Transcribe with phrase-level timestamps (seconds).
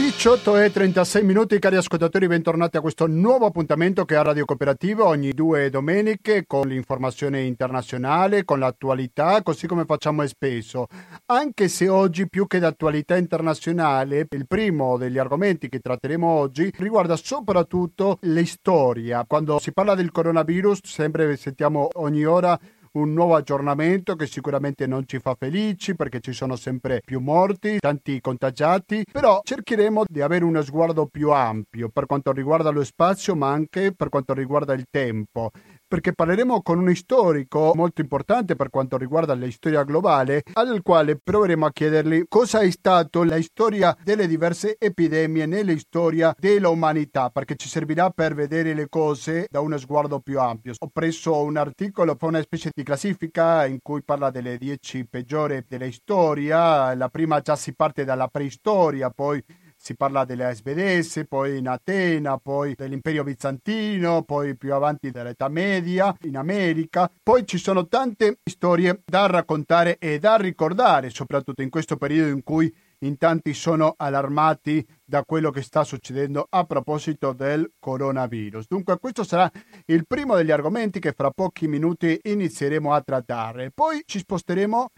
[0.00, 4.46] 18 e 36 minuti, cari ascoltatori, bentornati a questo nuovo appuntamento che è a Radio
[4.46, 10.86] Cooperativa ogni due domeniche con l'informazione internazionale, con l'attualità, così come facciamo spesso.
[11.26, 17.16] Anche se oggi più che d'attualità internazionale, il primo degli argomenti che tratteremo oggi riguarda
[17.16, 19.26] soprattutto la storia.
[19.28, 22.58] Quando si parla del coronavirus, sempre sentiamo ogni ora
[22.92, 27.78] un nuovo aggiornamento che sicuramente non ci fa felici perché ci sono sempre più morti,
[27.78, 33.36] tanti contagiati, però cercheremo di avere uno sguardo più ampio per quanto riguarda lo spazio
[33.36, 35.50] ma anche per quanto riguarda il tempo
[35.90, 41.18] perché parleremo con un storico molto importante per quanto riguarda la storia globale, al quale
[41.18, 47.56] proveremo a chiedergli cosa è stato la storia delle diverse epidemie nella storia dell'umanità, perché
[47.56, 50.74] ci servirà per vedere le cose da uno sguardo più ampio.
[50.78, 55.64] Ho preso un articolo, fa una specie di classifica in cui parla delle 10 peggiori
[55.66, 59.42] della storia, la prima già si parte dalla preistoria, poi
[59.82, 66.14] si parla delle svedese, poi in Atena, poi dell'impero bizantino, poi più avanti dell'età media
[66.24, 67.10] in America.
[67.22, 72.42] Poi ci sono tante storie da raccontare e da ricordare, soprattutto in questo periodo in
[72.42, 78.66] cui in tanti sono allarmati da quello che sta succedendo a proposito del coronavirus.
[78.68, 79.50] Dunque questo sarà
[79.86, 83.70] il primo degli argomenti che fra pochi minuti inizieremo a trattare.
[83.70, 84.90] Poi ci sposteremo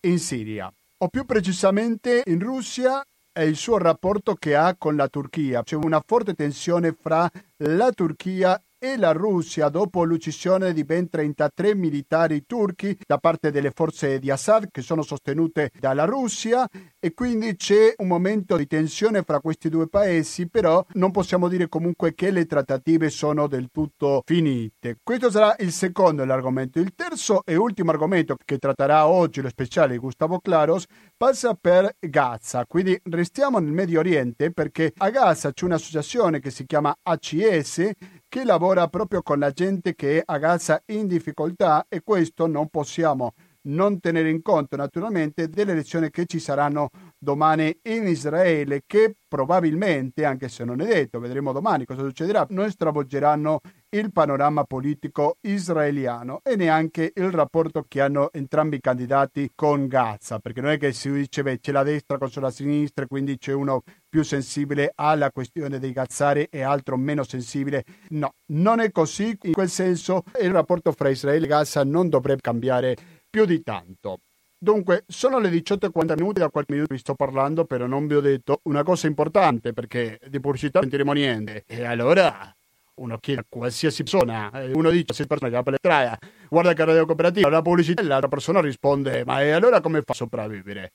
[0.00, 3.04] in Siria, o più precisamente in Russia
[3.36, 5.62] è il suo rapporto che ha con la Turchia.
[5.62, 11.74] C'è una forte tensione fra la Turchia e la Russia dopo l'uccisione di ben 33
[11.74, 17.56] militari turchi da parte delle forze di Assad che sono sostenute dalla Russia e quindi
[17.56, 22.30] c'è un momento di tensione fra questi due paesi, però non possiamo dire comunque che
[22.30, 24.98] le trattative sono del tutto finite.
[25.02, 26.78] Questo sarà il secondo l'argomento.
[26.78, 30.84] Il terzo e ultimo argomento che tratterà oggi lo speciale Gustavo Claros
[31.16, 36.66] passa per Gaza, quindi restiamo nel Medio Oriente perché a Gaza c'è un'associazione che si
[36.66, 37.90] chiama ACS
[38.28, 42.68] che lavora proprio con la gente che è a Gaza in difficoltà e questo non
[42.68, 43.32] possiamo
[43.66, 50.24] non tenere in conto naturalmente delle elezioni che ci saranno domani in Israele che probabilmente,
[50.24, 53.60] anche se non è detto, vedremo domani cosa succederà, non stravolgeranno
[53.98, 60.38] il panorama politico israeliano e neanche il rapporto che hanno entrambi i candidati con Gaza,
[60.38, 63.52] perché non è che si dice beh, c'è la destra contro la sinistra, quindi c'è
[63.52, 67.84] uno più sensibile alla questione dei gazzari e altro meno sensibile.
[68.10, 69.36] No, non è così.
[69.42, 72.96] In quel senso il rapporto fra Israele e Gaza non dovrebbe cambiare
[73.28, 74.18] più di tanto.
[74.58, 78.20] Dunque, sono le 18.40 minuti, da qualche minuto vi sto parlando, però non vi ho
[78.20, 81.64] detto una cosa importante, perché di pubblicità non sentiremo niente.
[81.66, 82.54] E allora
[82.96, 85.78] uno chiede a qualsiasi persona, eh, uno dice a sei persone che va per le
[85.78, 86.18] strada,
[86.48, 90.12] guarda che radio cooperativa, la pubblicità, e l'altra persona risponde, ma e allora come fa
[90.12, 90.92] a sopravvivere?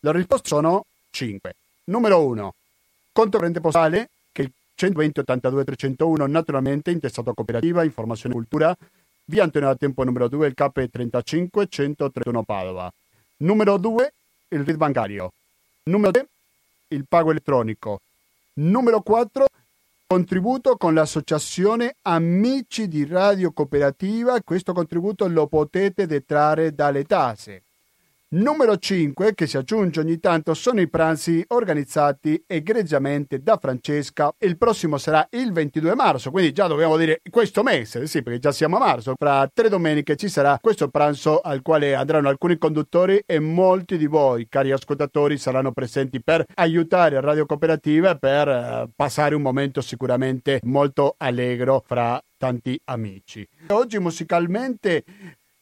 [0.00, 1.54] Le risposte sono 5.
[1.84, 2.54] Numero 1,
[3.12, 8.38] conto corrente postale, che è il 120 82 301, naturalmente intestato a cooperativa, informazione e
[8.38, 8.76] cultura,
[9.26, 12.92] via Antonio da Tempo numero 2, il CAP 35 131 Padova.
[13.38, 14.12] Numero 2,
[14.48, 15.32] il RID bancario.
[15.84, 16.26] Numero 3,
[16.88, 18.00] il pago elettronico.
[18.54, 19.46] Numero 4,
[20.14, 24.40] contributo con l'associazione Amici di Radio Cooperativa.
[24.42, 27.64] Questo contributo lo potete detrarre dalle tasse.
[28.34, 34.34] Numero 5, che si aggiunge ogni tanto, sono i pranzi organizzati egregiamente da Francesca.
[34.40, 38.50] Il prossimo sarà il 22 marzo, quindi già dobbiamo dire questo mese, sì, perché già
[38.50, 39.14] siamo a marzo.
[39.16, 44.06] Fra tre domeniche ci sarà questo pranzo al quale andranno alcuni conduttori e molti di
[44.06, 49.80] voi, cari ascoltatori, saranno presenti per aiutare Radio Cooperativa e per eh, passare un momento
[49.80, 53.46] sicuramente molto allegro fra tanti amici.
[53.68, 55.04] Oggi musicalmente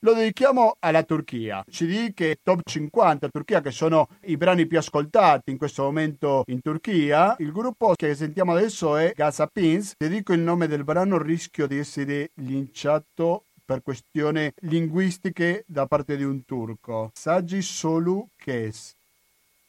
[0.04, 1.64] lo dedichiamo alla Turchia.
[1.68, 6.60] CD che top 50 Turchia, che sono i brani più ascoltati in questo momento in
[6.60, 7.36] Turchia.
[7.38, 9.94] Il gruppo che sentiamo adesso è Gaza Pins.
[9.96, 16.24] Dedico il nome del brano, rischio di essere linciato per questioni linguistiche da parte di
[16.24, 17.10] un turco.
[17.14, 18.94] Saggi Solu Kes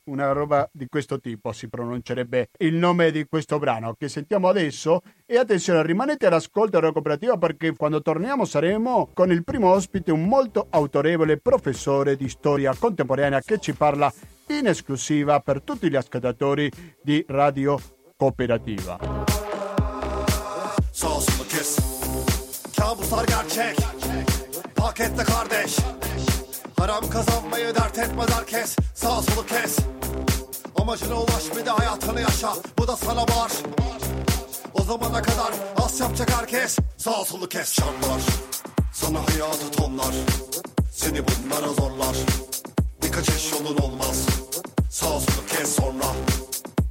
[0.06, 5.02] una roba di questo tipo si pronuncerebbe il nome di questo brano che sentiamo adesso.
[5.26, 10.26] E attenzione rimanete all'ascolto della cooperativa perché quando torniamo saremo con il primo ospite un
[10.26, 14.12] molto autorevole professore di storia contemporanea che ci parla
[14.48, 16.72] in esclusiva per tutti gli ascoltatori
[17.02, 17.80] di Radio
[18.18, 19.00] Cooperativa.
[22.76, 23.78] Kabuslar gerçek
[24.76, 25.78] Pakette kardeş
[26.84, 28.76] Param kazanmayı dert etmez herkes.
[28.96, 29.78] Sağ solu kes.
[30.76, 32.54] Amacına ulaş bir de hayatını yaşa.
[32.80, 33.52] Bu da sana var
[34.74, 35.54] O zamana kadar
[35.84, 36.78] az yapacak herkes.
[36.98, 37.74] Sağ solu kes.
[37.74, 38.22] Şartlar
[38.94, 40.16] Sana hayatı tonlar.
[40.92, 42.16] Seni bunlara zorlar.
[43.04, 44.26] Bir kaçış yolun olmaz.
[44.90, 46.06] Sağ solu kes sonra.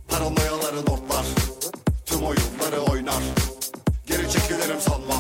[0.08, 1.26] Paranoyaları notlar
[2.06, 3.22] Tüm oyunları oynar.
[4.06, 5.14] Geri çekilirim sanma.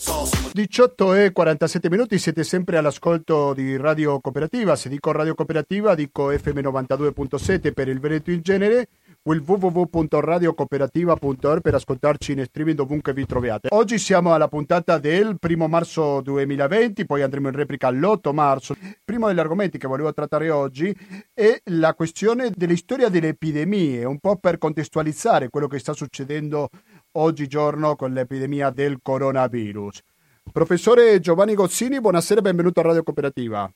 [0.00, 4.76] 18 e 47 minuti, siete sempre all'ascolto di Radio Cooperativa.
[4.76, 8.86] Se dico Radio Cooperativa, dico FM 92.7 per il Veneto in genere
[9.24, 13.66] o il www.radiocooperativa.org per ascoltarci in streaming dovunque vi troviate.
[13.72, 18.76] Oggi siamo alla puntata del primo marzo 2020, poi andremo in replica l'8 marzo.
[19.04, 20.96] Primo degli argomenti che volevo trattare oggi
[21.34, 26.68] è la questione dell'istoria delle epidemie, un po' per contestualizzare quello che sta succedendo
[27.18, 30.02] oggigiorno con l'epidemia del coronavirus.
[30.52, 33.70] Professore Giovanni Gozzini, buonasera e benvenuto a Radio Cooperativa.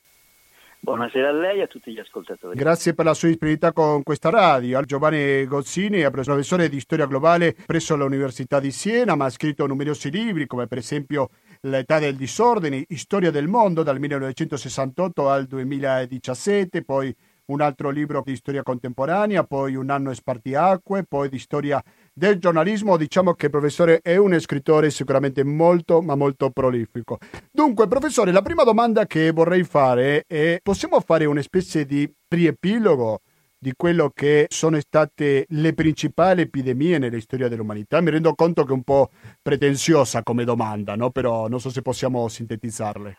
[0.81, 2.57] Buonasera a lei e a tutti gli ascoltatori.
[2.59, 4.83] Grazie per la sua disponibilità con questa radio.
[4.83, 10.11] Giovanni Gozzini è professore di storia globale presso l'Università di Siena, ma ha scritto numerosi
[10.11, 11.29] libri come per esempio
[11.65, 18.35] L'età del disordine, Storia del mondo dal 1968 al 2017, poi un altro libro di
[18.35, 21.81] storia contemporanea, poi un anno spartiacque, poi di storia
[22.15, 27.19] del giornalismo, diciamo che il professore è un scrittore sicuramente molto ma molto prolifico.
[27.51, 33.21] Dunque, professore, la prima domanda che vorrei fare è possiamo fare una specie di riepilogo
[33.59, 38.01] di quello che sono state le principali epidemie nella storia dell'umanità?
[38.01, 39.11] Mi rendo conto che è un po'
[39.41, 41.11] pretenziosa come domanda, no?
[41.11, 43.17] però non so se possiamo sintetizzarle.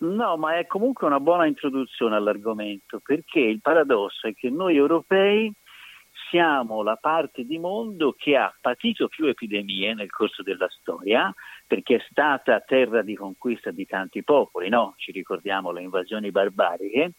[0.00, 5.52] No, ma è comunque una buona introduzione all'argomento, perché il paradosso è che noi europei
[6.30, 11.32] siamo la parte di mondo che ha patito più epidemie nel corso della storia,
[11.66, 14.94] perché è stata terra di conquista di tanti popoli, no?
[14.96, 17.12] Ci ricordiamo le invasioni barbariche.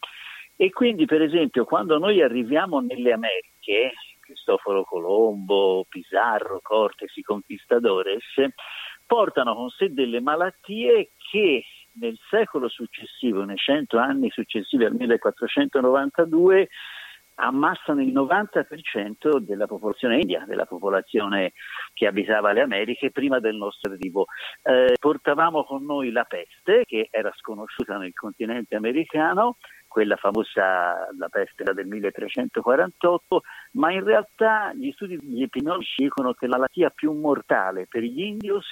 [0.56, 8.24] E quindi, per esempio, quando noi arriviamo nelle Americhe, Cristoforo Colombo, Pizarro, Cortes, i conquistadores,
[9.06, 16.68] portano con sé delle malattie che nel secolo successivo, nei cento anni successivi al 1492,
[17.34, 21.52] ammassano il 90% della popolazione india, della popolazione
[21.92, 24.26] che abitava le Americhe prima del nostro arrivo.
[24.62, 29.56] Eh, portavamo con noi la peste, che era sconosciuta nel continente americano,
[29.92, 33.42] quella famosa la peste del 1348,
[33.72, 38.22] ma in realtà gli studi gli epidemiologici dicono che la malattia più mortale per gli
[38.22, 38.66] indios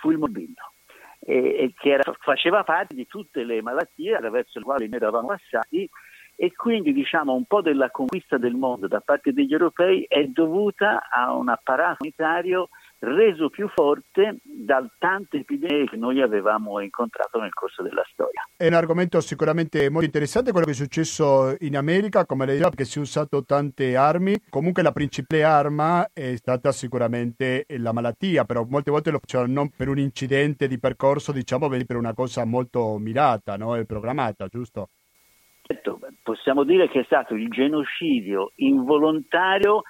[0.00, 0.72] fu il morbillo.
[1.20, 5.88] E, che era, faceva parte di tutte le malattie attraverso le quali noi eravamo passati
[6.36, 11.08] e quindi diciamo un po' della conquista del mondo da parte degli europei è dovuta
[11.10, 12.68] a un apparato sanitario
[12.98, 18.46] reso più forte da tante epidemie che noi avevamo incontrato nel corso della storia.
[18.56, 22.68] È un argomento sicuramente molto interessante quello che è successo in America, come lei dice,
[22.68, 24.40] perché si è usato tante armi.
[24.48, 29.70] Comunque la principale arma è stata sicuramente la malattia, però molte volte lo facevano non
[29.70, 33.76] per un incidente di percorso, diciamo, per una cosa molto mirata no?
[33.76, 34.88] e programmata, giusto?
[35.66, 39.82] Certo, possiamo dire che è stato il genocidio involontario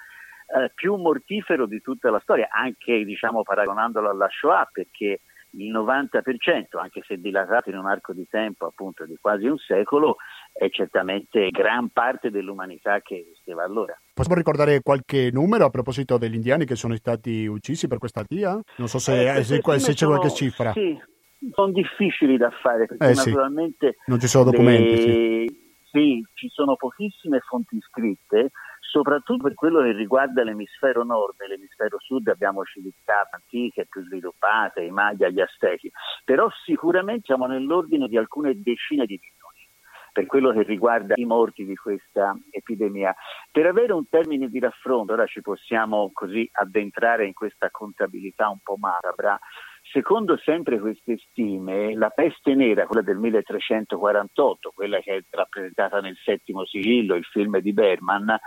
[0.47, 5.21] eh, più mortifero di tutta la storia, anche diciamo, paragonandolo alla Shoah, perché
[5.51, 10.15] il 90%, anche se dilatato in un arco di tempo appunto di quasi un secolo,
[10.51, 13.95] è certamente gran parte dell'umanità che esisteva allora.
[14.13, 18.59] Possiamo ricordare qualche numero a proposito degli indiani che sono stati uccisi per questa via?
[18.77, 20.71] Non so se, eh, se, se c'è qualche cifra.
[20.71, 20.99] Sì,
[21.51, 24.09] sono difficili da fare perché eh, naturalmente sì.
[24.09, 24.95] non ci sono documenti.
[24.95, 25.01] Le...
[25.01, 25.65] Sì
[25.97, 31.97] sì, ci sono pochissime fonti scritte, soprattutto per quello che riguarda l'emisfero nord e l'emisfero
[31.99, 35.91] sud abbiamo civiltà antiche più sviluppate, i Maya, gli Aztechi,
[36.23, 39.45] però sicuramente siamo nell'ordine di alcune decine di milioni
[40.13, 43.15] per quello che riguarda i morti di questa epidemia.
[43.51, 48.57] Per avere un termine di raffronto, ora ci possiamo così addentrare in questa contabilità un
[48.63, 49.37] po' macabra,
[49.97, 56.15] Secondo sempre queste stime, la peste nera, quella del 1348, quella che è rappresentata nel
[56.23, 58.37] settimo sigillo, il film di Berman,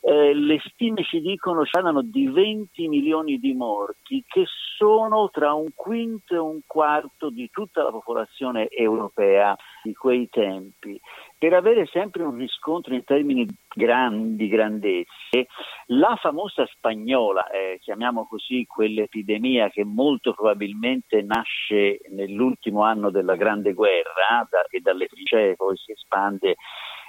[0.00, 4.44] eh, le stime ci dicono che parlano di 20 milioni di morti, che
[4.76, 11.00] sono tra un quinto e un quarto di tutta la popolazione europea di quei tempi.
[11.38, 15.48] Per avere sempre un riscontro in termini grandi, grandezze,
[15.86, 23.74] la famosa spagnola, eh, chiamiamo così quell'epidemia che molto probabilmente nasce nell'ultimo anno della Grande
[23.74, 26.56] Guerra da, e dalle trincee poi si espande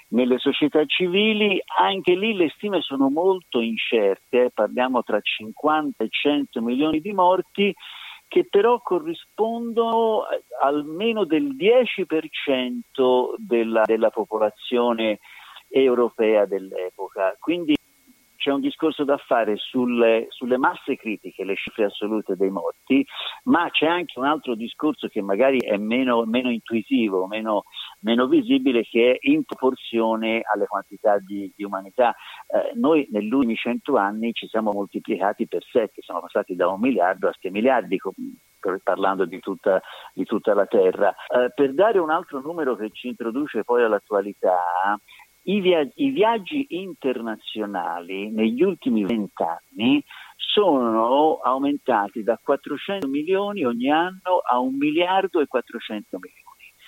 [0.10, 6.08] nelle società civili anche lì le stime sono molto incerte, eh, parliamo tra 50 e
[6.10, 7.74] 100 milioni di morti
[8.28, 10.26] che però corrispondono
[10.62, 15.20] almeno del 10% della, della popolazione
[15.70, 17.36] europea dell'epoca.
[17.40, 17.76] Quindi
[18.38, 23.06] c'è un discorso da fare sulle, sulle, masse critiche, le cifre assolute dei morti,
[23.44, 27.63] ma c'è anche un altro discorso che magari è meno, meno intuitivo, meno,
[28.01, 32.15] meno, visibile, che è in proporzione alle quantità di, di umanità.
[32.48, 36.79] Eh, noi negli ultimi cento anni ci siamo moltiplicati per sette, siamo passati da un
[36.79, 37.98] miliardo a 6 miliardi
[38.84, 39.82] parlando di tutta,
[40.13, 41.13] di tutta la Terra.
[41.27, 45.00] Eh, per dare un altro numero che ci introduce poi all'attualità,
[45.48, 50.04] i, via- i viaggi internazionali negli ultimi vent'anni
[50.36, 56.46] sono aumentati da 400 milioni ogni anno a 1 miliardo e 400 milioni.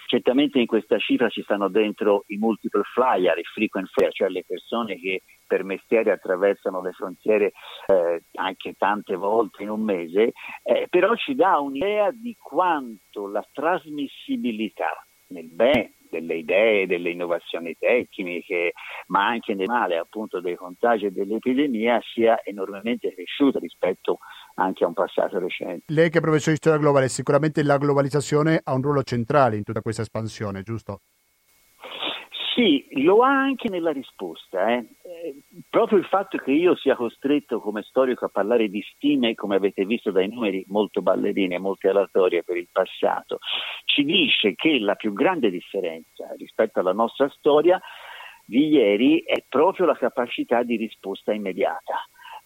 [0.07, 4.43] Certamente in questa cifra ci stanno dentro i multiple flyer, i frequent flyer, cioè le
[4.45, 7.51] persone che per mestiere attraversano le frontiere
[7.85, 10.31] eh, anche tante volte in un mese,
[10.63, 17.75] eh, però ci dà un'idea di quanto la trasmissibilità nel bene delle idee, delle innovazioni
[17.77, 18.73] tecniche,
[19.07, 24.19] ma anche nel male appunto dei contagi e dell'epidemia sia enormemente cresciuta rispetto
[24.55, 25.85] anche a un passato recente.
[25.93, 29.63] Lei che è professore di storia globale, sicuramente la globalizzazione ha un ruolo centrale in
[29.63, 31.01] tutta questa espansione, giusto?
[32.55, 34.69] Sì, lo ha anche nella risposta.
[34.73, 34.85] Eh.
[35.69, 39.85] Proprio il fatto che io sia costretto come storico a parlare di stime, come avete
[39.85, 43.39] visto dai numeri, molto ballerine, molto aleatorie per il passato,
[43.85, 47.79] ci dice che la più grande differenza rispetto alla nostra storia
[48.45, 51.95] di ieri è proprio la capacità di risposta immediata.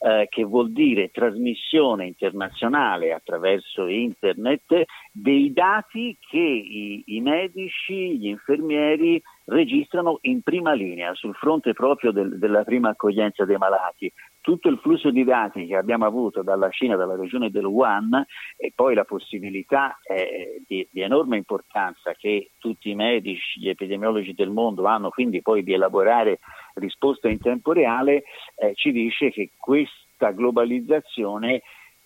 [0.06, 8.28] Eh, che vuol dire trasmissione internazionale attraverso internet dei dati che i, i medici, gli
[8.28, 14.12] infermieri registrano in prima linea sul fronte proprio del, della prima accoglienza dei malati.
[14.42, 18.26] Tutto il flusso di dati che abbiamo avuto dalla Cina, dalla regione del Wuhan
[18.58, 24.34] e poi la possibilità eh, di, di, enorme importanza che tutti i medici, gli epidemiologi
[24.34, 26.40] del mondo hanno quindi poi di elaborare
[26.76, 28.24] risposte in tempo reale,
[28.56, 31.62] eh, ci dice che questa globalizzazione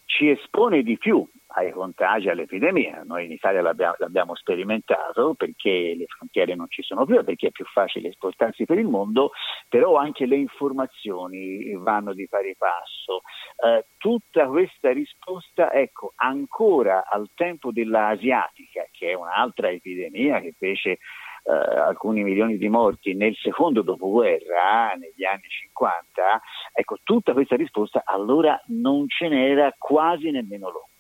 [0.06, 3.02] ci espone di più ai contagi, all'epidemia.
[3.04, 7.52] Noi in Italia l'abbiamo, l'abbiamo, sperimentato perché le frontiere non ci sono più, perché è
[7.52, 9.32] più facile spostarsi per il mondo,
[9.68, 13.22] però anche le informazioni vanno di pari passo.
[13.66, 20.54] Eh, tutta questa risposta, ecco, ancora al tempo della asiatica, che è un'altra epidemia che
[20.56, 21.00] fece
[21.48, 26.42] eh, alcuni milioni di morti nel secondo dopoguerra, negli anni 50,
[26.74, 30.97] ecco, tutta questa risposta allora non ce n'era quasi nemmeno l'ombra.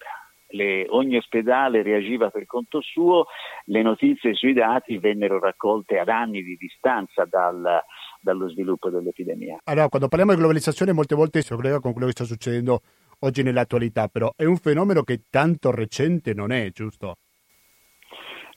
[0.49, 3.25] Le, ogni ospedale reagiva per conto suo,
[3.65, 7.81] le notizie sui dati vennero raccolte ad anni di distanza dal,
[8.21, 9.59] dallo sviluppo dell'epidemia.
[9.65, 12.81] Allora, quando parliamo di globalizzazione molte volte si collega con quello che sta succedendo
[13.19, 17.17] oggi nell'attualità, però è un fenomeno che tanto recente non è, giusto?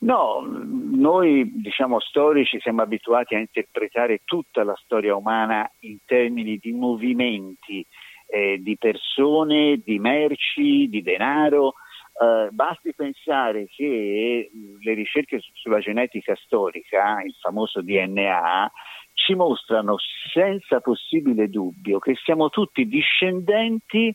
[0.00, 6.72] No, noi diciamo storici siamo abituati a interpretare tutta la storia umana in termini di
[6.72, 7.86] movimenti,
[8.30, 11.74] eh, di persone, di merci, di denaro.
[12.20, 18.70] Eh, basti pensare che le ricerche sulla genetica storica, il famoso DNA,
[19.14, 19.96] ci mostrano
[20.32, 24.14] senza possibile dubbio che siamo tutti discendenti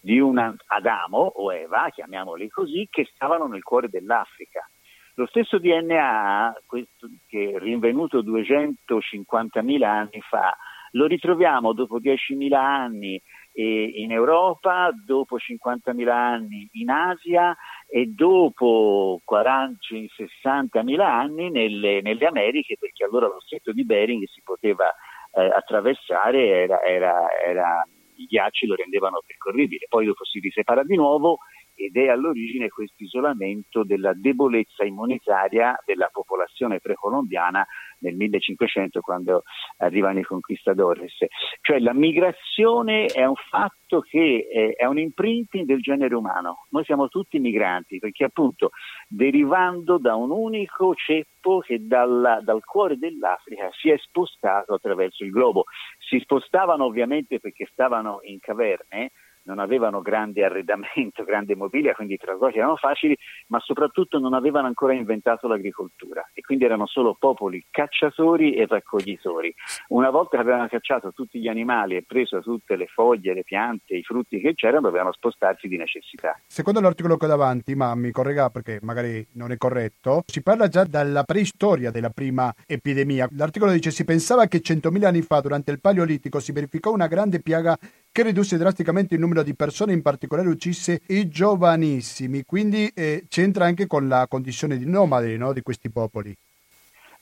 [0.00, 4.68] di un Adamo o Eva, chiamiamoli così, che stavano nel cuore dell'Africa.
[5.14, 10.54] Lo stesso DNA, questo, che è rinvenuto 250.000 anni fa,
[10.92, 13.20] lo ritroviamo dopo 10.000 anni
[13.62, 17.56] in Europa, dopo 50.000 anni in Asia
[17.88, 24.92] e dopo 40-60.000 anni nelle, nelle, Americhe, perché allora lo stretto di Bering si poteva
[25.34, 29.86] eh, attraversare, era, era, era, i ghiacci lo rendevano percorribile.
[29.88, 31.38] Poi dopo si risepara di nuovo
[31.74, 37.66] ed è all'origine questo isolamento della debolezza immunitaria della popolazione precolombiana
[38.00, 39.42] nel 1500 quando
[39.78, 41.12] arrivano i conquistadores.
[41.60, 46.66] Cioè la migrazione è un fatto che è un imprinting del genere umano.
[46.70, 48.70] Noi siamo tutti migranti perché appunto
[49.08, 55.30] derivando da un unico ceppo che dalla, dal cuore dell'Africa si è spostato attraverso il
[55.30, 55.64] globo.
[55.98, 59.12] Si spostavano ovviamente perché stavano in caverne,
[59.44, 63.16] non avevano grande arredamento, grande mobilia, quindi i traslati erano facili,
[63.48, 69.54] ma soprattutto non avevano ancora inventato l'agricoltura e quindi erano solo popoli cacciatori e raccoglitori.
[69.88, 73.96] Una volta che avevano cacciato tutti gli animali e preso tutte le foglie, le piante,
[73.96, 76.38] i frutti che c'erano, dovevano spostarsi di necessità.
[76.46, 80.68] Secondo l'articolo che ho davanti, ma mi corregga perché magari non è corretto, si parla
[80.68, 83.28] già dalla preistoria della prima epidemia.
[83.32, 87.40] L'articolo dice si pensava che 100.000 anni fa, durante il Paleolitico, si verificò una grande
[87.40, 87.78] piaga
[88.14, 92.44] che ridusse drasticamente il numero di persone, in particolare uccise i giovanissimi.
[92.44, 95.52] Quindi eh, c'entra anche con la condizione di nomadi no?
[95.52, 96.32] di questi popoli.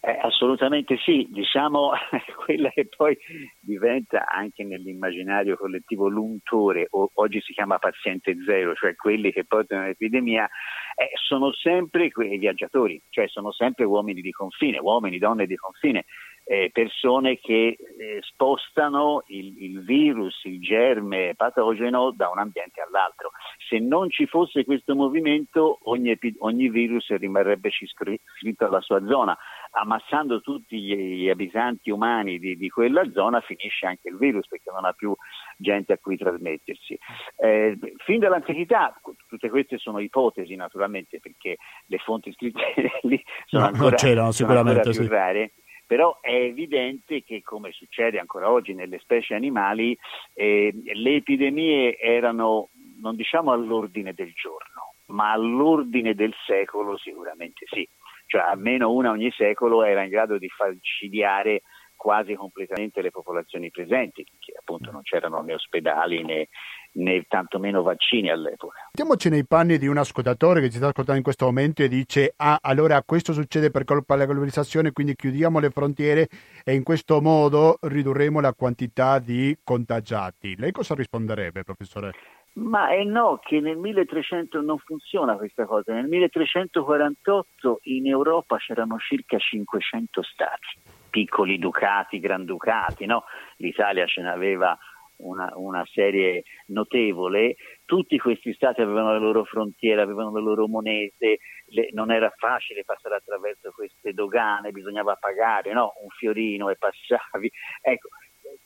[0.05, 1.93] Eh, assolutamente sì, diciamo
[2.45, 3.17] quella che poi
[3.59, 9.87] diventa anche nell'immaginario collettivo l'untore, o oggi si chiama paziente zero, cioè quelli che portano
[9.87, 15.57] l'epidemia, eh, sono sempre quei viaggiatori, cioè sono sempre uomini di confine, uomini, donne di
[15.57, 16.05] confine,
[16.53, 23.31] eh, persone che eh, spostano il, il, virus, il germe patogeno da un ambiente all'altro.
[23.71, 29.35] Se non ci fosse questo movimento, ogni, ogni virus rimarrebbe scritto alla sua zona.
[29.71, 34.71] Ammassando tutti gli, gli abitanti umani di, di, quella zona finisce anche il virus perché
[34.71, 35.15] non ha più
[35.57, 36.99] gente a cui trasmettersi.
[37.37, 38.95] Eh, fin dall'antichità,
[39.27, 41.57] tutte queste sono ipotesi naturalmente perché
[41.87, 45.07] le fonti scritte lì sono, no, ancora, sono ancora, più sì.
[45.07, 45.53] rare
[45.93, 49.95] però è evidente che come succede ancora oggi nelle specie animali,
[50.33, 52.71] eh, le epidemie erano
[53.03, 57.87] non diciamo all'ordine del giorno, ma all'ordine del secolo sicuramente sì,
[58.25, 61.61] cioè almeno una ogni secolo era in grado di falcidiare
[61.95, 66.49] quasi completamente le popolazioni presenti, perché appunto non c'erano né ospedali né,
[66.95, 68.89] né tantomeno vaccini all'epoca.
[68.89, 72.35] Mettiamoci nei panni di un ascoltatore che ci sta ascoltando in questo momento e dice
[72.37, 76.29] ah allora questo succede per colpa della globalizzazione quindi chiudiamo le frontiere
[76.65, 80.57] e in questo modo ridurremo la quantità di contagiati.
[80.57, 82.13] Lei cosa risponderebbe professore?
[82.55, 85.95] Ma è no che nel 1300 non funziona questa cosa.
[85.95, 90.77] Nel 1348 in Europa c'erano circa 500 stati,
[91.09, 93.25] piccoli ducati, granducati, no?
[93.57, 94.79] L'Italia ce n'aveva
[95.23, 101.39] una, una, serie notevole, tutti questi stati avevano le loro frontiere, avevano le loro monete,
[101.67, 105.95] le, non era facile passare attraverso queste dogane, bisognava pagare no?
[106.03, 107.51] un fiorino e passavi.
[107.81, 108.09] Ecco,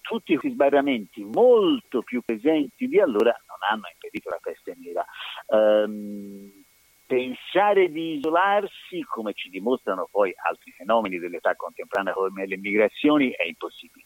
[0.00, 5.04] tutti questi sbarramenti molto più presenti di allora non hanno impedito la peste nera.
[5.46, 6.64] Um,
[7.06, 13.46] pensare di isolarsi, come ci dimostrano poi altri fenomeni dell'età contemporanea come le migrazioni, è
[13.46, 14.05] impossibile.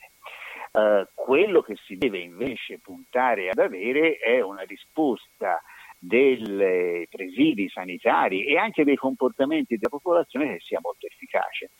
[0.72, 5.60] Uh, quello che si deve invece puntare ad avere è una risposta
[5.98, 11.70] dei presidi sanitari e anche dei comportamenti della popolazione che sia molto efficace.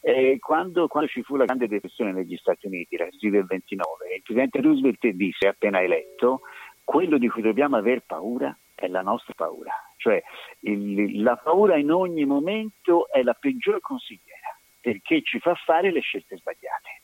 [0.00, 4.14] Eh, quando, quando, ci fu la grande depressione negli Stati Uniti, la crisi del 29,
[4.16, 6.40] il presidente Roosevelt disse appena eletto
[6.84, 10.20] quello di cui dobbiamo aver paura è la nostra paura, cioè
[10.60, 16.00] il, la paura in ogni momento è la peggior consigliera perché ci fa fare le
[16.00, 17.01] scelte sbagliate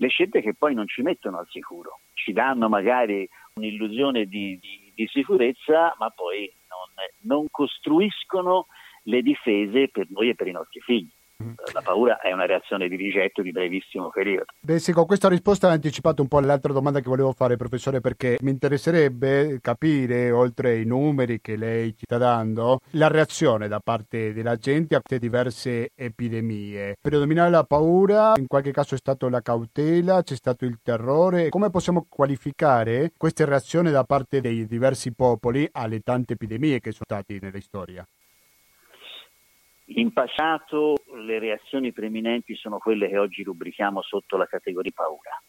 [0.00, 4.92] le scelte che poi non ci mettono al sicuro, ci danno magari un'illusione di, di,
[4.94, 8.66] di sicurezza, ma poi non, non costruiscono
[9.04, 11.10] le difese per noi e per i nostri figli.
[11.42, 11.52] Mm.
[11.72, 14.46] La paura è una reazione di rigetto di brevissimo periodo.
[14.60, 18.00] Beh, sì, con questa risposta hai anticipato un po' l'altra domanda che volevo fare, professore,
[18.00, 23.80] perché mi interesserebbe capire, oltre ai numeri che lei ci sta dando, la reazione da
[23.80, 26.96] parte della gente a queste diverse epidemie.
[27.00, 31.48] Predominare la paura, in qualche caso è stato la cautela, c'è stato il terrore.
[31.48, 37.04] Come possiamo qualificare queste reazioni da parte dei diversi popoli alle tante epidemie che sono
[37.06, 38.04] state nella storia?
[39.94, 45.42] In passato le reazioni preeminenti sono quelle che oggi rubrichiamo sotto la categoria paura.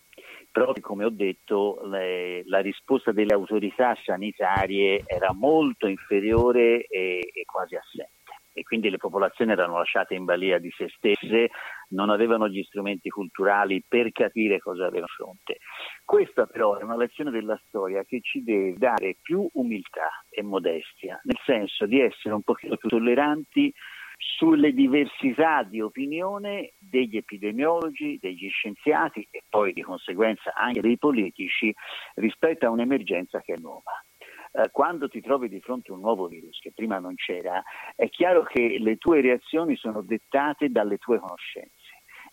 [0.51, 7.45] Proprio come ho detto, le, la risposta delle autorità sanitarie era molto inferiore e, e
[7.45, 8.19] quasi assente
[8.53, 11.51] e quindi le popolazioni erano lasciate in balia di se stesse,
[11.89, 15.59] non avevano gli strumenti culturali per capire cosa avevano a fronte.
[16.03, 21.19] Questa però è una lezione della storia che ci deve dare più umiltà e modestia,
[21.23, 23.73] nel senso di essere un pochino più tolleranti
[24.21, 31.73] sulle diversità di opinione degli epidemiologi, degli scienziati e poi di conseguenza anche dei politici
[32.15, 33.91] rispetto a un'emergenza che è nuova.
[34.53, 37.63] Eh, quando ti trovi di fronte a un nuovo virus che prima non c'era,
[37.95, 41.71] è chiaro che le tue reazioni sono dettate dalle tue conoscenze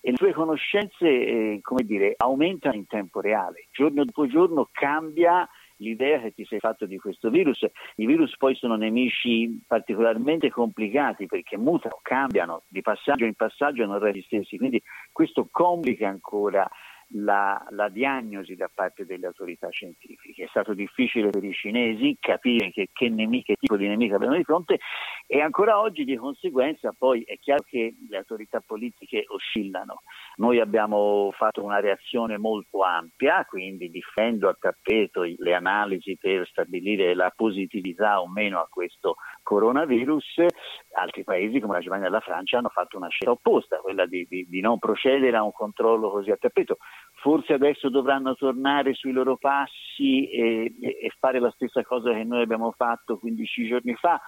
[0.01, 5.49] e le tue conoscenze eh, come dire, aumentano in tempo reale, giorno dopo giorno cambia
[5.79, 7.67] l'idea che ti sei fatto di questo virus.
[7.97, 13.87] I virus poi sono nemici particolarmente complicati perché mutano, cambiano di passaggio in passaggio e
[13.87, 16.69] non resti stessi, quindi questo complica ancora
[17.13, 20.45] la, la, diagnosi da parte delle autorità scientifiche.
[20.45, 24.37] È stato difficile per i cinesi capire che, che, nemico, che tipo di nemico avevano
[24.37, 24.79] di fronte
[25.27, 30.03] e ancora oggi di conseguenza poi è chiaro che le autorità politiche oscillano.
[30.37, 37.15] Noi abbiamo fatto una reazione molto ampia, quindi difendo a tappeto le analisi per stabilire
[37.15, 40.45] la positività o meno a questo coronavirus,
[40.93, 44.27] altri paesi come la Germania e la Francia hanno fatto una scelta opposta, quella di,
[44.29, 46.79] di, di non procedere a un controllo così a tappeto
[47.19, 52.43] forse adesso dovranno tornare sui loro passi e, e, fare la stessa cosa che noi
[52.43, 54.21] abbiamo fatto 15 giorni fa.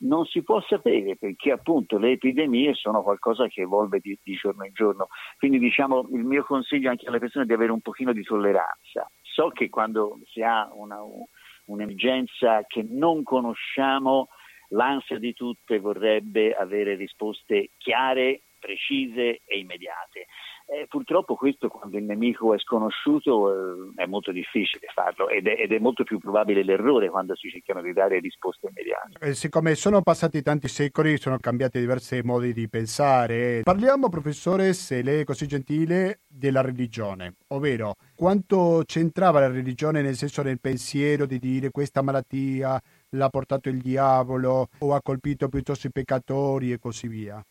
[0.00, 4.64] Non si può sapere perché appunto le epidemie sono qualcosa che evolve di, di giorno
[4.64, 5.08] in giorno.
[5.38, 9.10] Quindi diciamo il mio consiglio anche alle persone è di avere un pochino di tolleranza.
[9.22, 10.98] So che quando si ha una,
[11.64, 14.28] un'emergenza che non conosciamo,
[14.68, 20.26] l'ansia di tutte vorrebbe avere risposte chiare, precise e immediate
[20.70, 25.56] Eh, purtroppo questo quando il nemico è sconosciuto eh, è molto difficile farlo ed è,
[25.62, 29.16] ed è, molto più probabile l'errore quando si cercano di dare risposte immediate.
[29.18, 33.62] Eh, siccome sono passati tanti secoli, sono cambiati diversi modi di pensare.
[33.62, 40.16] Parliamo, professore, se lei è così gentile, della religione, ovvero quanto c'entrava la religione nel
[40.16, 42.78] senso del pensiero di dire questa malattia
[43.10, 47.42] l'ha portato il diavolo o ha colpito piuttosto i peccatori e così via.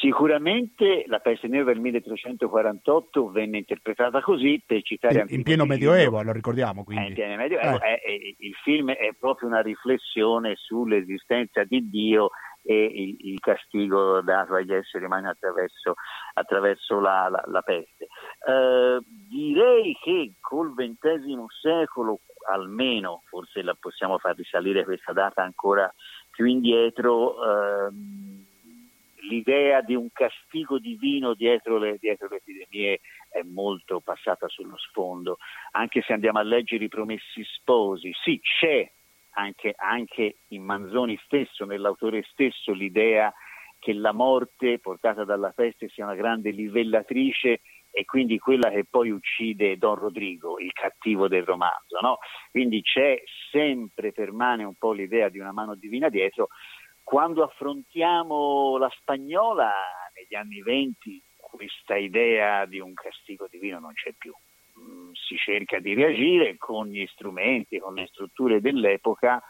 [0.00, 6.22] Sicuramente la peste nera del 1348 venne interpretata così per citare in, in pieno medioevo,
[6.22, 7.04] lo ricordiamo quindi.
[7.04, 7.94] Eh, in pieno medioevo, eh.
[7.96, 12.30] è, è, il film è proprio una riflessione sull'esistenza di Dio
[12.62, 15.94] e il, il castigo dato agli esseri umani attraverso,
[16.34, 18.08] attraverso la, la, la, peste.
[18.46, 25.92] Eh, direi che col XX secolo almeno, forse la possiamo far risalire questa data ancora
[26.30, 28.47] più indietro, ehm,
[29.28, 35.38] l'idea di un castigo divino dietro le, dietro le, epidemie è molto passata sullo sfondo,
[35.72, 38.90] anche se andiamo a leggere i promessi sposi, sì c'è
[39.32, 43.32] anche, anche in Manzoni stesso, nell'autore stesso, l'idea
[43.78, 47.60] che la morte portata dalla peste sia una grande livellatrice
[47.90, 51.98] e quindi quella che poi uccide Don Rodrigo, il cattivo del romanzo.
[52.00, 52.18] No?
[52.50, 56.48] Quindi c'è sempre, permane un po' l'idea di una mano divina dietro,
[57.08, 59.72] quando affrontiamo la spagnola
[60.14, 64.30] negli anni venti questa idea di un castigo divino non c'è più.
[64.78, 69.42] Mm, si cerca di reagire con gli strumenti, con le strutture dell'epoca,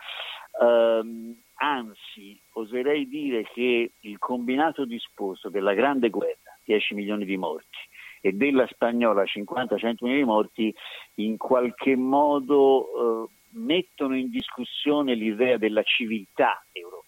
[0.62, 7.78] ehm, anzi oserei dire che il combinato disposto della Grande Guerra, 10 milioni di morti,
[8.20, 10.74] e della spagnola 50-100 milioni di morti,
[11.14, 17.07] in qualche modo eh, mettono in discussione l'idea della civiltà europea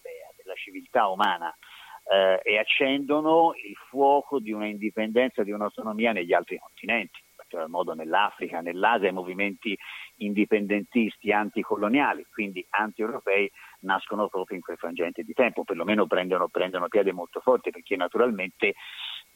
[0.62, 1.54] civiltà umana
[2.10, 7.68] eh, e accendono il fuoco di una indipendenza, di un'autonomia negli altri continenti, in particolar
[7.68, 9.76] modo nell'Africa, nell'Asia, i movimenti
[10.16, 17.12] indipendentisti anticoloniali, quindi anti-europei, nascono proprio in quel frangente di tempo, perlomeno prendono, prendono piede
[17.12, 18.74] molto forte perché naturalmente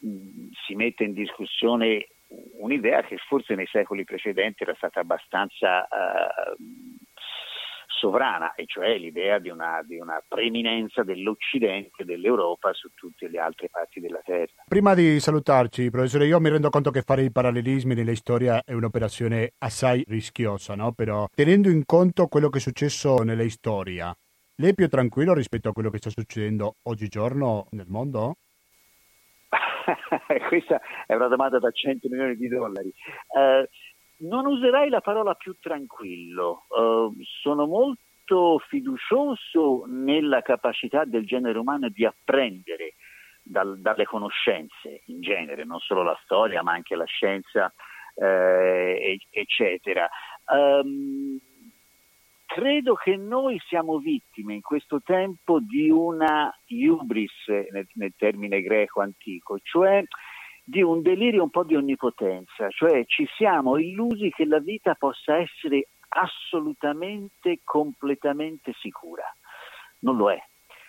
[0.01, 2.09] mh, si mette in discussione
[2.59, 6.57] un'idea che forse nei secoli precedenti era stata abbastanza uh,
[8.05, 13.71] sovrana, e cioè l'idea di una, di una preeminenza dell'Occidente, dell'Europa su tutte le altre
[13.71, 14.65] parti della Terra.
[14.69, 18.75] Prima di salutarci, professore, io mi rendo conto che fare i parallelismi nella storia è
[18.75, 20.93] un'operazione assai rischiosa, no?
[20.93, 24.15] però tenendo in conto quello che è successo nella storia,
[24.57, 28.37] lei è più tranquillo rispetto a quello che sta succedendo oggigiorno nel mondo?
[30.49, 32.93] Questa è una domanda da 100 milioni di dollari.
[33.29, 33.67] Uh,
[34.19, 41.89] non userei la parola più tranquillo, uh, sono molto fiducioso nella capacità del genere umano
[41.89, 42.95] di apprendere
[43.43, 47.73] dal, dalle conoscenze in genere, non solo la storia ma anche la scienza,
[48.15, 50.09] eh, eccetera.
[50.47, 51.39] Um,
[52.47, 59.01] credo che noi siamo vittime in questo tempo di una hubris nel, nel termine greco
[59.01, 60.03] antico, cioè
[60.65, 65.37] di un delirio un po' di onnipotenza, cioè ci siamo illusi che la vita possa
[65.37, 69.25] essere assolutamente, completamente sicura.
[70.01, 70.43] Non lo è.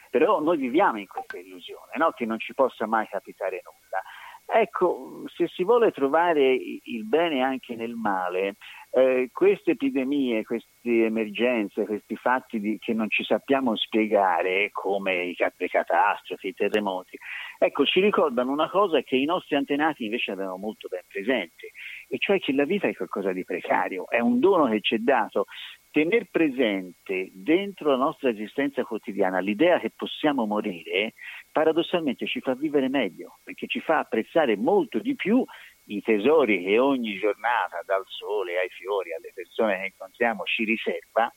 [0.09, 2.11] Però noi viviamo in questa illusione, no?
[2.11, 4.01] che non ci possa mai capitare nulla.
[4.47, 8.57] Ecco, se si vuole trovare il bene anche nel male,
[8.91, 15.35] eh, queste epidemie, queste emergenze, questi fatti di, che non ci sappiamo spiegare, come i,
[15.35, 17.17] le catastrofi, i terremoti,
[17.57, 21.71] ecco, ci ricordano una cosa che i nostri antenati invece avevano molto ben presente,
[22.07, 24.99] e cioè che la vita è qualcosa di precario, è un dono che ci è
[24.99, 25.45] dato.
[25.95, 31.13] Tener presente dentro la nostra esistenza quotidiana l'idea che possiamo morire,
[31.53, 35.41] paradossalmente ci fa vivere meglio, perché ci fa apprezzare molto di più
[35.85, 41.33] i tesori che ogni giornata, dal sole ai fiori, alle persone che incontriamo, ci riserva,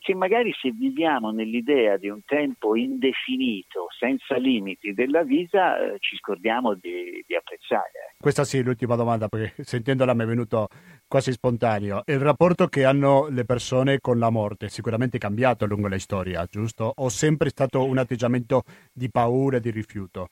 [0.00, 6.16] che magari se viviamo nell'idea di un tempo indefinito, senza limiti della vita, eh, ci
[6.16, 8.14] scordiamo di, di apprezzare.
[8.18, 10.68] Questa sì, è l'ultima domanda, perché sentendola mi è venuto
[11.06, 12.02] quasi spontaneo.
[12.06, 16.44] Il rapporto che hanno le persone con la morte è sicuramente cambiato lungo la storia,
[16.50, 16.92] giusto?
[16.96, 20.28] O sempre stato un atteggiamento di paura e di rifiuto?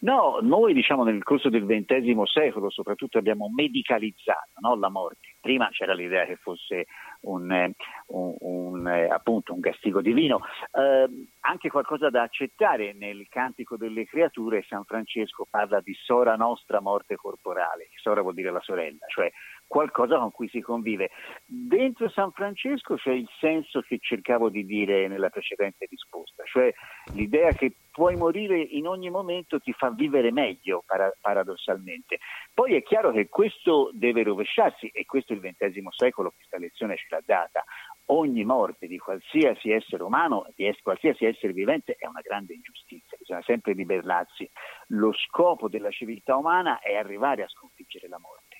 [0.00, 5.34] No, noi diciamo nel corso del XX secolo soprattutto abbiamo medicalizzato no, la morte.
[5.40, 6.86] Prima c'era l'idea che fosse
[7.20, 7.72] un,
[8.06, 10.40] un, un, eh, appunto un castigo divino,
[10.72, 11.08] eh,
[11.40, 17.16] anche qualcosa da accettare nel Cantico delle Creature San Francesco parla di sora nostra morte
[17.16, 19.30] corporale, sora vuol dire la sorella, cioè
[19.66, 21.10] qualcosa con cui si convive.
[21.44, 26.72] Dentro San Francesco c'è il senso che cercavo di dire nella precedente risposta, cioè
[27.14, 32.20] l'idea che puoi morire in ogni momento ti fa vivere meglio para- paradossalmente.
[32.54, 37.06] Poi è chiaro che questo deve rovesciarsi e questo il XX secolo questa lezione ce
[37.10, 37.64] l'ha data.
[38.10, 43.42] Ogni morte di qualsiasi essere umano, di qualsiasi essere vivente è una grande ingiustizia, bisogna
[43.42, 44.48] sempre ribellarsi.
[44.90, 48.58] Lo scopo della civiltà umana è arrivare a sconfiggere la morte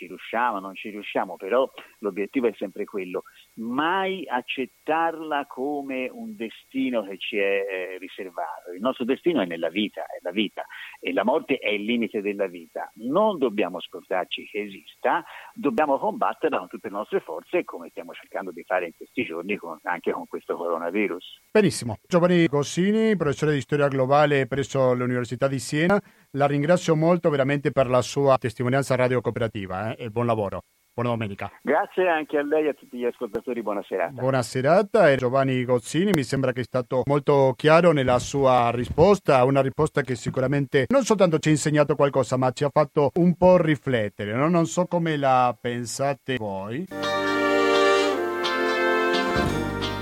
[0.00, 7.02] ci riusciamo, non ci riusciamo, però l'obiettivo è sempre quello, mai accettarla come un destino
[7.02, 8.72] che ci è eh, riservato.
[8.74, 10.64] Il nostro destino è nella vita, è la vita
[11.00, 12.90] e la morte è il limite della vita.
[12.96, 18.50] Non dobbiamo scordarci che esista, dobbiamo combatterla con tutte le nostre forze come stiamo cercando
[18.50, 21.42] di fare in questi giorni con, anche con questo coronavirus.
[21.52, 21.98] Benissimo.
[22.06, 26.00] Giovanni Gossini, professore di storia globale presso l'Università di Siena,
[26.32, 30.62] la ringrazio molto veramente per la sua testimonianza radio cooperativa eh, e buon lavoro.
[30.92, 31.50] Buona domenica.
[31.62, 34.12] Grazie anche a lei e a tutti gli ascoltatori, buona serata.
[34.12, 39.44] Buona serata e Giovanni Gozzini mi sembra che è stato molto chiaro nella sua risposta,
[39.44, 43.36] una risposta che sicuramente non soltanto ci ha insegnato qualcosa ma ci ha fatto un
[43.36, 44.48] po' riflettere, no?
[44.48, 46.86] non so come la pensate voi.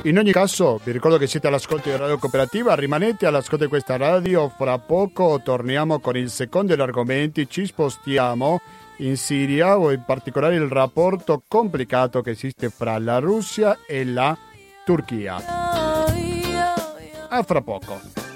[0.05, 3.97] In ogni caso, vi ricordo che siete all'ascolto di Radio Cooperativa, rimanete all'ascolto di questa
[3.97, 8.61] radio, fra poco torniamo con il secondo degli argomenti, ci spostiamo
[8.99, 14.37] in Siria o in particolare il rapporto complicato che esiste fra la Russia e la
[14.85, 15.37] Turchia.
[17.29, 18.28] A fra poco.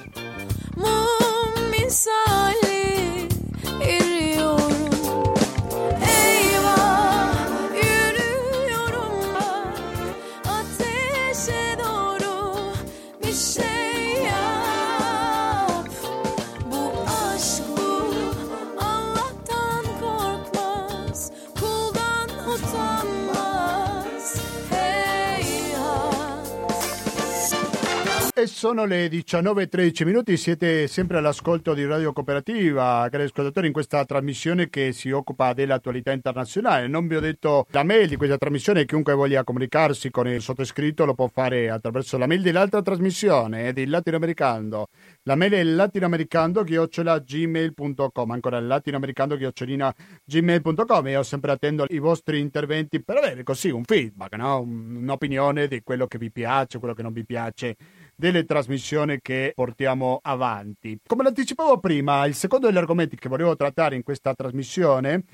[28.42, 34.04] E sono le 19.13 minuti, siete sempre all'ascolto di Radio Cooperativa, cari ascoltatori, in questa
[34.04, 36.88] trasmissione che si occupa dell'attualità internazionale.
[36.88, 41.04] Non vi ho detto la mail di questa trasmissione, chiunque voglia comunicarsi con il sottoscritto
[41.04, 44.86] lo può fare attraverso la mail dell'altra trasmissione, eh, di Latinoamericano.
[45.22, 53.70] La mail è latinoamericando-gmail.com, ancora latinoamericando-gmail.com io sempre attendo i vostri interventi per avere così
[53.70, 54.62] un feedback, no?
[54.62, 57.76] un'opinione di quello che vi piace, quello che non vi piace
[58.22, 60.96] delle trasmissioni che portiamo avanti.
[61.04, 65.24] Come l'anticipavo prima, il secondo degli argomenti che volevo trattare in questa trasmissione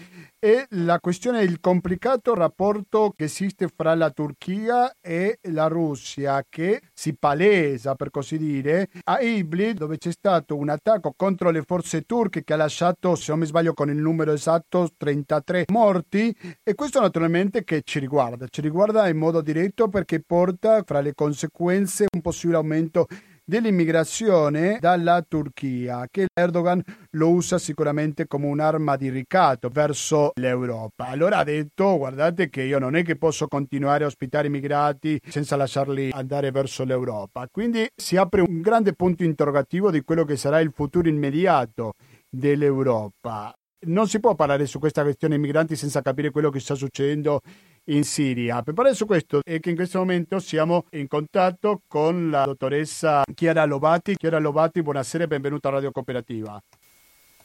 [0.40, 6.80] è la questione del complicato rapporto che esiste fra la Turchia e la Russia che
[6.94, 12.02] si palesa per così dire a Iblis dove c'è stato un attacco contro le forze
[12.02, 16.32] turche che ha lasciato se non mi sbaglio con il numero esatto 33 morti.
[16.62, 18.46] E questo naturalmente che ci riguarda?
[18.48, 23.08] Ci riguarda in modo diretto perché porta fra le conseguenze un possibile aumento
[23.48, 26.82] dell'immigrazione dalla Turchia, che Erdogan
[27.12, 31.06] lo usa sicuramente come un'arma di ricatto verso l'Europa.
[31.06, 35.56] Allora ha detto, guardate che io non è che posso continuare a ospitare immigrati senza
[35.56, 37.48] lasciarli andare verso l'Europa.
[37.50, 41.94] Quindi si apre un grande punto interrogativo di quello che sarà il futuro immediato
[42.28, 43.54] dell'Europa.
[43.86, 47.40] Non si può parlare su questa questione migranti senza capire quello che sta succedendo
[47.88, 48.62] in Siria.
[48.62, 53.22] Per parlare su questo è che in questo momento siamo in contatto con la dottoressa
[53.34, 54.16] Chiara Lovati.
[54.16, 56.60] Chiara Lovati, buonasera e benvenuta a Radio Cooperativa.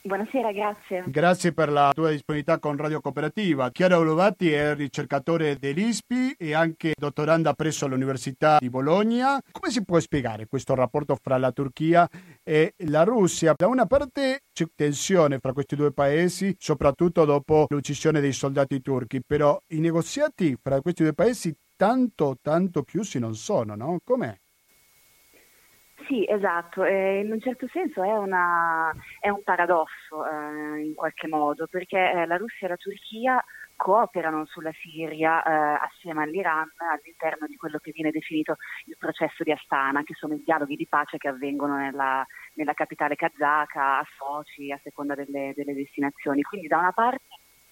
[0.06, 1.02] Buonasera, grazie.
[1.06, 3.70] Grazie per la tua disponibilità con Radio Cooperativa.
[3.70, 9.40] Chiara Olovati è ricercatore dell'ISPI e anche dottoranda presso l'Università di Bologna.
[9.50, 12.06] Come si può spiegare questo rapporto fra la Turchia
[12.42, 13.54] e la Russia?
[13.56, 19.22] Da una parte c'è tensione fra questi due paesi, soprattutto dopo l'uccisione dei soldati turchi,
[19.26, 23.96] però i negoziati fra questi due paesi tanto, tanto chiusi non sono, no?
[24.04, 24.36] Com'è?
[26.06, 31.28] Sì, esatto, eh, in un certo senso è, una, è un paradosso eh, in qualche
[31.28, 33.44] modo, perché eh, la Russia e la Turchia
[33.76, 39.52] cooperano sulla Siria eh, assieme all'Iran all'interno di quello che viene definito il processo di
[39.52, 44.72] Astana, che sono i dialoghi di pace che avvengono nella, nella capitale kazaka, a Sochi,
[44.72, 46.42] a seconda delle, delle, destinazioni.
[46.42, 47.24] Quindi da una parte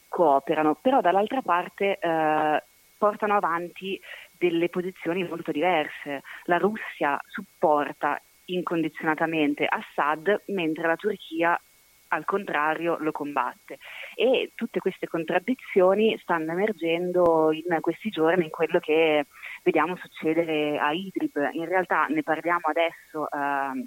[0.08, 2.62] cooperano, però dall'altra parte eh,
[3.02, 4.00] portano avanti
[4.38, 6.22] delle posizioni molto diverse.
[6.44, 11.60] La Russia supporta incondizionatamente Assad mentre la Turchia
[12.08, 13.78] al contrario lo combatte
[14.14, 19.26] e tutte queste contraddizioni stanno emergendo in questi giorni in quello che
[19.64, 21.50] vediamo succedere a Idlib.
[21.54, 23.84] In realtà ne parliamo adesso eh,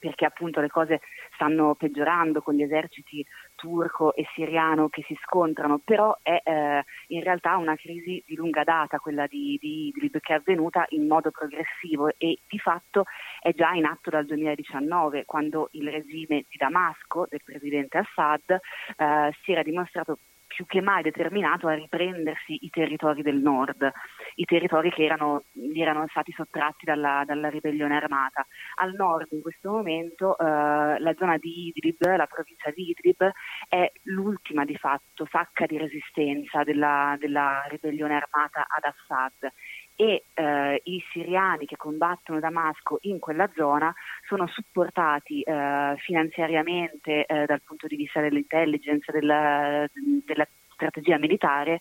[0.00, 1.00] perché appunto le cose
[1.34, 7.22] stanno peggiorando con gli eserciti turco e siriano che si scontrano, però è eh, in
[7.22, 11.30] realtà una crisi di lunga data, quella di, di Idlib, che è avvenuta in modo
[11.30, 13.04] progressivo e di fatto
[13.40, 19.34] è già in atto dal 2019, quando il regime di Damasco del presidente Assad eh,
[19.42, 20.18] si era dimostrato
[20.50, 23.88] più che mai determinato a riprendersi i territori del nord,
[24.34, 28.44] i territori che erano, erano stati sottratti dalla, dalla, ribellione armata.
[28.80, 33.30] Al nord in questo momento eh, la zona di Idlib, la provincia di Idlib,
[33.68, 39.52] è l'ultima di fatto sacca di resistenza della, della ribellione armata ad Assad
[40.00, 43.94] e eh, i siriani che combattono Damasco in quella zona
[44.26, 49.86] sono supportati eh, finanziariamente eh, dal punto di vista dell'intelligence, della,
[50.24, 51.80] della strategia militare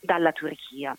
[0.00, 0.96] dalla Turchia.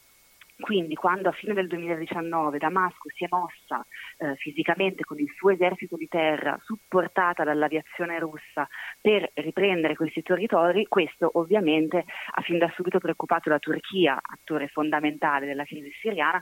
[0.62, 3.86] Quindi quando a fine del 2019 Damasco si è mossa
[4.18, 8.68] eh, fisicamente con il suo esercito di terra, supportata dall'aviazione russa,
[9.02, 15.48] per riprendere questi territori, questo ovviamente ha fin da subito preoccupato la Turchia, attore fondamentale
[15.48, 16.42] della crisi siriana,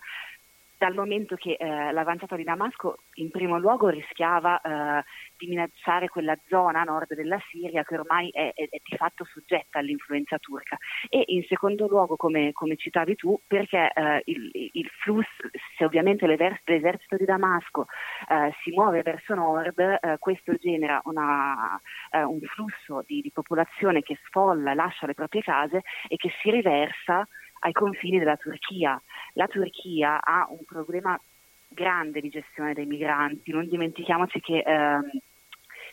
[0.80, 5.04] dal momento che eh, l'avanzata di Damasco in primo luogo rischiava eh,
[5.38, 9.26] di minacciare quella zona a nord della Siria che ormai è, è, è, di fatto
[9.26, 10.78] soggetta all'influenza turca.
[11.10, 16.26] E in secondo luogo, come, come citavi tu, perché eh, il, il, flusso, se ovviamente
[16.26, 17.88] l'esercito di Damasco
[18.30, 21.78] eh, si muove verso nord, eh, questo genera una,
[22.12, 26.50] eh, un flusso di, di popolazione che sfolla, lascia le proprie case e che si
[26.50, 27.28] riversa
[27.60, 29.02] ai confini della Turchia.
[29.34, 31.20] La Turchia ha un problema
[31.68, 35.10] grande di gestione dei migranti, non dimentichiamoci che ehm,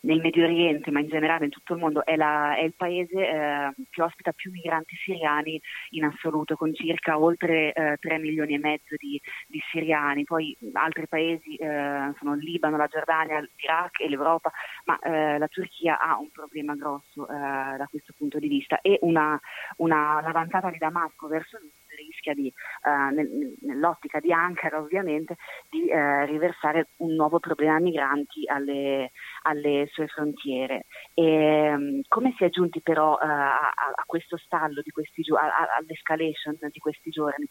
[0.07, 3.29] nel Medio Oriente, ma in generale in tutto il mondo, è, la, è il paese
[3.29, 8.59] eh, che ospita più migranti siriani in assoluto, con circa oltre eh, 3 milioni e
[8.59, 10.25] mezzo di, di siriani.
[10.25, 14.51] Poi altri paesi eh, sono il Libano, la Giordania, l'Iraq e l'Europa,
[14.85, 18.99] ma eh, la Turchia ha un problema grosso eh, da questo punto di vista e
[19.03, 19.39] una,
[19.79, 21.86] una, l'avanzata di Damasco verso l'Est
[22.27, 22.53] rischia di,
[22.85, 25.37] uh, nel, nell'ottica di Ankara ovviamente,
[25.71, 29.13] di uh, riversare un nuovo problema migranti alle,
[29.43, 30.87] alle sue frontiere.
[31.15, 35.49] E, um, come si è giunti però uh, a, a, questo stallo di questi giorni,
[35.79, 37.49] all'escalation di questi giorni?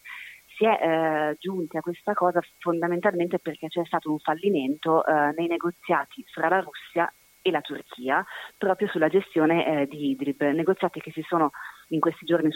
[0.56, 5.48] si è eh, giunti a questa cosa fondamentalmente perché c'è stato un fallimento eh, nei
[5.48, 7.12] negoziati fra la Russia
[7.42, 8.24] e la Turchia
[8.56, 11.50] proprio sulla gestione eh, di Idlib, negoziati che si sono
[11.88, 12.50] in questi giorni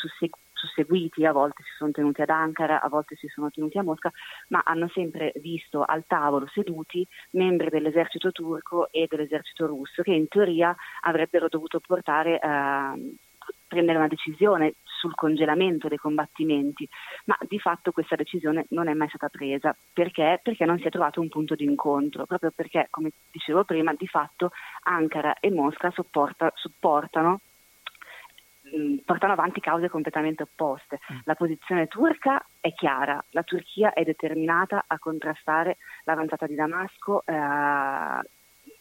[0.53, 4.11] susseguiti, a volte si sono tenuti ad Ankara, a volte si sono tenuti a Mosca,
[4.49, 10.29] ma hanno sempre visto al tavolo seduti membri dell'esercito turco e dell'esercito russo che in
[10.29, 13.17] teoria avrebbero dovuto portare eh,
[13.67, 16.89] prendere una decisione sul congelamento dei combattimenti,
[17.27, 19.75] ma di fatto questa decisione non è mai stata presa.
[19.93, 20.41] Perché?
[20.43, 24.09] Perché non si è trovato un punto di incontro, proprio perché, come dicevo prima, di
[24.09, 24.51] fatto
[24.83, 27.41] Ankara e Mosca supporta, supportano
[29.05, 30.99] portano avanti cause completamente opposte.
[31.13, 31.19] Mm.
[31.25, 38.29] La posizione turca è chiara, la Turchia è determinata a contrastare l'avanzata di Damasco eh,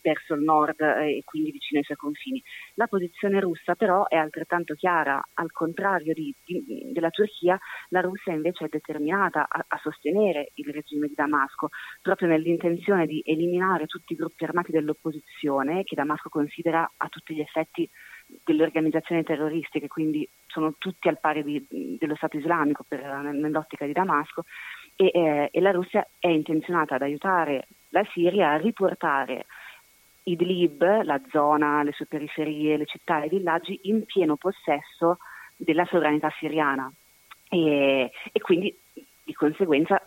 [0.02, 2.42] verso il nord eh, e quindi vicino ai suoi confini.
[2.76, 7.58] La posizione russa però è altrettanto chiara, al contrario di, di, della Turchia,
[7.90, 11.70] la Russia invece è determinata a, a, sostenere il regime di Damasco,
[12.02, 17.42] proprio nell'intenzione di eliminare tutti i gruppi armati dell'opposizione che Damasco considera a tutti gli
[17.42, 17.90] effetti
[18.44, 23.94] delle organizzazioni terroristiche, quindi sono tutti al pari di, dello Stato islamico per, nell'ottica di
[23.94, 24.44] Damasco,
[24.96, 29.46] e, eh, e la Russia è intenzionata ad aiutare la Siria a riportare
[30.24, 35.18] Idlib, la zona, le sue periferie, le città e i villaggi in pieno possesso
[35.56, 36.92] della sovranità siriana.
[37.50, 38.76] E, e quindi
[39.24, 40.00] di conseguenza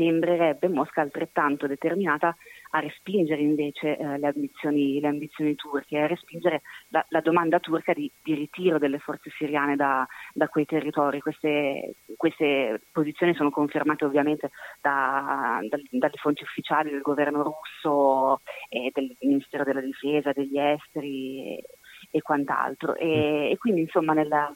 [0.00, 2.34] sembrerebbe Mosca altrettanto determinata
[2.70, 7.92] a respingere invece eh, le, ambizioni, le, ambizioni, turche, a respingere la, la domanda turca
[7.92, 11.20] di, di, ritiro delle forze siriane da, da quei territori.
[11.20, 18.90] Queste, queste, posizioni sono confermate ovviamente da, da, dalle fonti ufficiali del governo russo e
[18.94, 21.64] del Ministero della Difesa, degli esteri e,
[22.10, 22.94] e quant'altro.
[22.94, 24.54] E, e quindi insomma nella,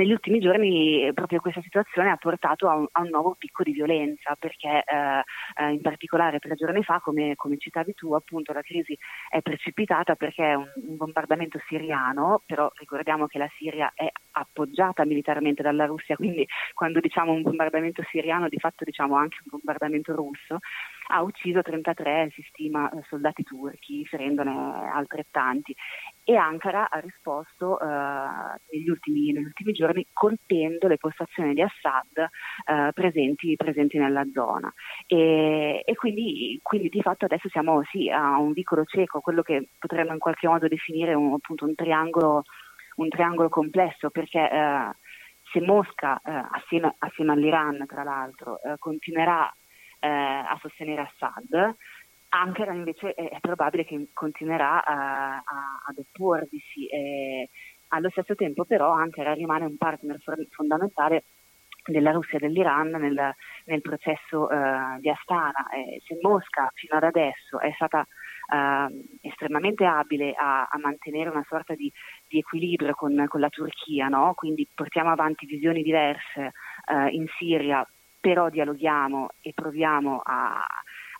[0.00, 3.62] negli ultimi giorni eh, proprio questa situazione ha portato a un, a un nuovo picco
[3.62, 5.22] di violenza perché eh,
[5.62, 8.96] eh, in particolare tre giorni fa, come, come, citavi tu, appunto la crisi
[9.28, 15.62] è precipitata perché un, un bombardamento siriano, però ricordiamo che la Siria è appoggiata militarmente
[15.62, 20.58] dalla Russia, quindi quando diciamo un bombardamento siriano di fatto diciamo anche un bombardamento russo,
[21.10, 25.74] ha ucciso 33, si stima, eh, soldati turchi, ferendone altrettanti.
[26.24, 27.86] e Ankara ha risposto uh,
[28.70, 34.72] negli, ultimi, negli, ultimi, giorni colpendo le postazioni di Assad uh, presenti, presenti, nella zona
[35.06, 39.70] e, e quindi, quindi, di fatto adesso siamo sì, a un vicolo cieco, quello che
[39.78, 42.44] potremmo in qualche modo definire un, appunto un triangolo,
[42.96, 44.90] un triangolo complesso perché uh,
[45.52, 49.52] se Mosca assieme, assieme, all'Iran tra l'altro continuerà
[50.06, 51.76] a sostenere Assad
[52.30, 56.86] Ankara invece è, probabile che continuerà a, a, ad opporvisi.
[56.86, 57.48] Eh,
[57.88, 60.18] allo stesso tempo però Ankara rimane un partner
[60.50, 61.24] fondamentale
[61.84, 63.34] della Russia e dell'Iran nel,
[63.64, 65.68] nel processo uh, di Astana.
[65.74, 71.44] Eh, se Mosca fino ad adesso è stata uh, estremamente abile a, a, mantenere una
[71.48, 71.90] sorta di,
[72.28, 74.34] di equilibrio con, con, la Turchia, no?
[74.34, 76.52] quindi portiamo avanti visioni diverse
[76.92, 77.84] uh, in Siria,
[78.20, 80.62] però dialoghiamo e proviamo a,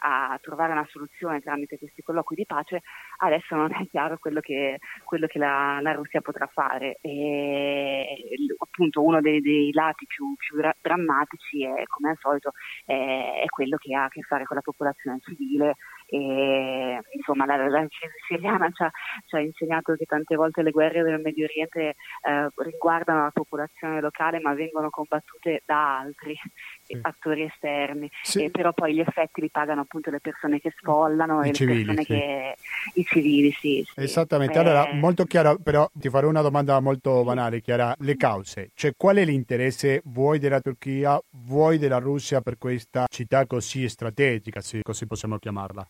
[0.03, 2.83] a trovare una soluzione tramite questi colloqui di pace,
[3.19, 6.99] adesso non è chiaro quello che, quello che la, la, Russia potrà fare.
[7.01, 8.17] E,
[8.59, 12.53] appunto uno dei, dei lati più, più, drammatici è, come al solito,
[12.85, 15.77] è, è quello che ha a che fare con la popolazione civile
[16.07, 18.91] e, insomma, la, la crisi siriana ci ha,
[19.27, 24.01] ci ha, insegnato che tante volte le guerre del Medio Oriente eh, riguardano la popolazione
[24.01, 26.37] locale ma vengono combattute da altri
[26.91, 26.99] sì.
[27.03, 28.45] attori esterni, sì.
[28.45, 31.85] e, però poi gli effetti li pagano appunto le persone che sfollano I e civili,
[31.85, 32.57] le persone che...
[32.95, 33.87] i civili, sì.
[33.97, 34.61] Esattamente, eh...
[34.61, 39.17] allora molto chiaro, però ti farò una domanda molto banale, Chiara, le cause, cioè qual
[39.17, 45.07] è l'interesse vuoi della Turchia, vuoi della Russia per questa città così strategica, se così
[45.07, 45.87] possiamo chiamarla?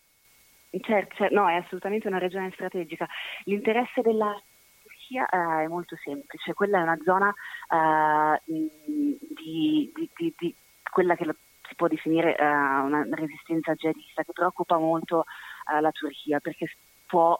[0.79, 3.09] Certo, certo, no, è assolutamente una regione strategica.
[3.45, 4.41] L'interesse della
[4.83, 7.35] Turchia eh, è molto semplice, quella è una zona
[7.69, 10.55] eh, di, di, di,
[10.91, 11.25] quella che
[11.69, 15.25] si può definire eh, una resistenza jihadista che preoccupa molto
[15.73, 16.67] eh, la Turchia perché
[17.07, 17.39] può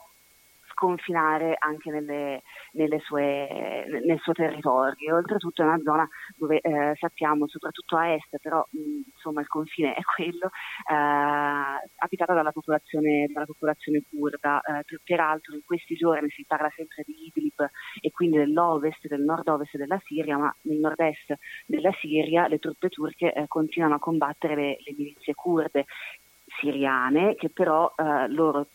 [0.81, 5.15] confinare anche nelle, nelle sue, nel suo territorio.
[5.15, 9.93] Oltretutto è una zona dove eh, sappiamo, soprattutto a est, però mh, insomma il confine
[9.93, 10.49] è quello,
[10.89, 14.59] eh, abitata dalla popolazione, dalla popolazione kurda.
[14.61, 17.69] Eh, peraltro in questi giorni si parla sempre di Idlib
[18.01, 21.35] e quindi dell'ovest, del nord-ovest della Siria, ma nel nord-est
[21.67, 25.85] della Siria le truppe turche eh, continuano a combattere le, le milizie kurde
[26.59, 28.67] siriane che però eh, loro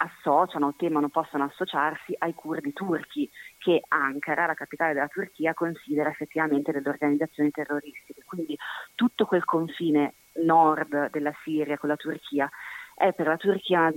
[0.00, 3.28] associano o temono possano associarsi ai curdi turchi
[3.58, 8.22] che Ankara, la capitale della Turchia, considera effettivamente delle organizzazioni terroristiche.
[8.24, 8.56] Quindi
[8.94, 12.48] tutto quel confine nord della Siria con la Turchia
[12.94, 13.92] è per la Turchia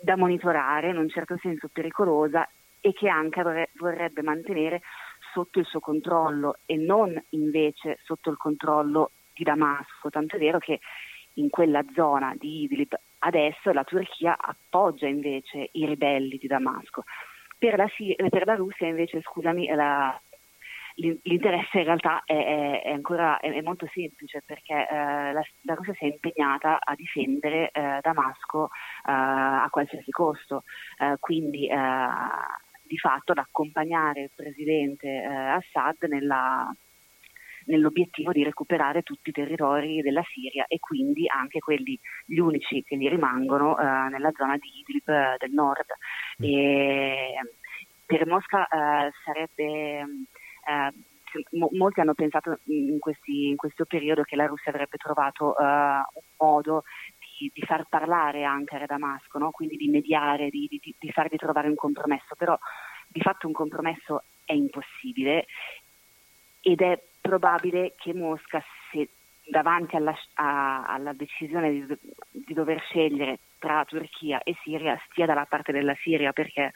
[0.00, 2.48] da monitorare, in un certo senso pericolosa,
[2.80, 4.82] e che Ankara vorrebbe mantenere
[5.32, 10.10] sotto il suo controllo e non invece sotto il controllo di Damasco.
[10.10, 10.80] Tanto è vero che
[11.34, 12.94] in quella zona di Idlib
[13.24, 17.04] Adesso la Turchia appoggia invece i ribelli di Damasco.
[17.56, 17.86] Per la,
[18.28, 20.20] per la Russia invece, scusami, la,
[20.96, 25.94] l'interesse in realtà è, è ancora è, è, molto semplice perché eh, la, la, Russia
[25.94, 30.64] si è impegnata a difendere eh, Damasco eh, a qualsiasi costo,
[30.98, 31.76] eh, quindi eh,
[32.82, 36.74] di fatto ad accompagnare il presidente eh, Assad nella,
[37.66, 42.96] nell'obiettivo di recuperare tutti i territori della Siria e quindi anche quelli, gli unici che
[42.96, 45.86] gli rimangono eh, nella zona di Idlib eh, del nord.
[46.40, 46.44] Mm.
[46.44, 47.34] E,
[48.04, 50.92] per Mosca eh, sarebbe eh,
[51.70, 56.22] molti hanno pensato in, questi, in, questo periodo che la Russia avrebbe trovato uh, un
[56.36, 56.84] modo
[57.38, 59.50] di, di, far parlare Ankara e Damasco, no?
[59.50, 62.58] quindi di mediare, di, di, di fargli trovare un compromesso, però
[63.08, 65.46] di fatto un compromesso è impossibile
[66.60, 69.08] ed è probabile che Mosca, se
[69.46, 71.98] davanti alla, a, alla decisione di,
[72.30, 76.72] di, dover scegliere tra Turchia e Siria, stia dalla parte della Siria perché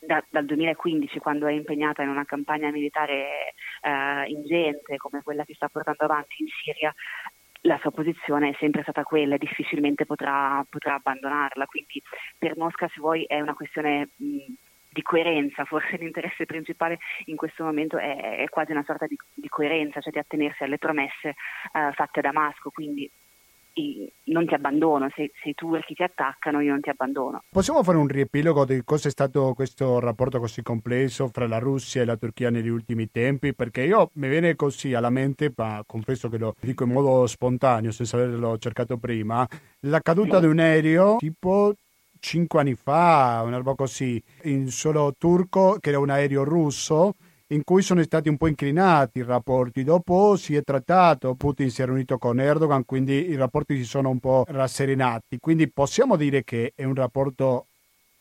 [0.00, 5.54] da, dal 2015, quando è impegnata in una campagna militare eh, ingente come quella che
[5.54, 6.94] sta portando avanti in Siria,
[7.62, 11.64] la sua posizione è sempre stata quella e difficilmente potrà, potrà abbandonarla.
[11.66, 12.02] Quindi
[12.36, 14.52] per Mosca, se vuoi, è una questione mh,
[14.94, 19.48] di coerenza, forse l'interesse principale in questo momento è, è quasi una sorta di, di,
[19.48, 21.34] coerenza, cioè di attenersi alle promesse
[21.72, 23.10] uh, fatte a Damasco, quindi
[24.26, 27.42] non ti abbandono, se, se, i turchi ti attaccano io non ti abbandono.
[27.48, 32.02] Possiamo fare un riepilogo di cosa è stato questo rapporto così complesso fra la Russia
[32.02, 33.52] e la Turchia negli ultimi tempi?
[33.52, 37.90] Perché io mi viene così alla mente, ma confesso che lo dico in modo spontaneo,
[37.90, 39.44] senza averlo cercato prima,
[39.80, 41.74] la caduta di un aereo tipo
[42.24, 47.16] cinque anni fa, una roba così, in solo turco, che era un aereo russo,
[47.48, 49.84] in cui sono stati un po' inclinati i rapporti.
[49.84, 54.08] Dopo si è trattato, Putin si è riunito con Erdogan, quindi i rapporti si sono
[54.08, 55.38] un po' rasserenati.
[55.38, 57.66] Quindi possiamo dire che è un rapporto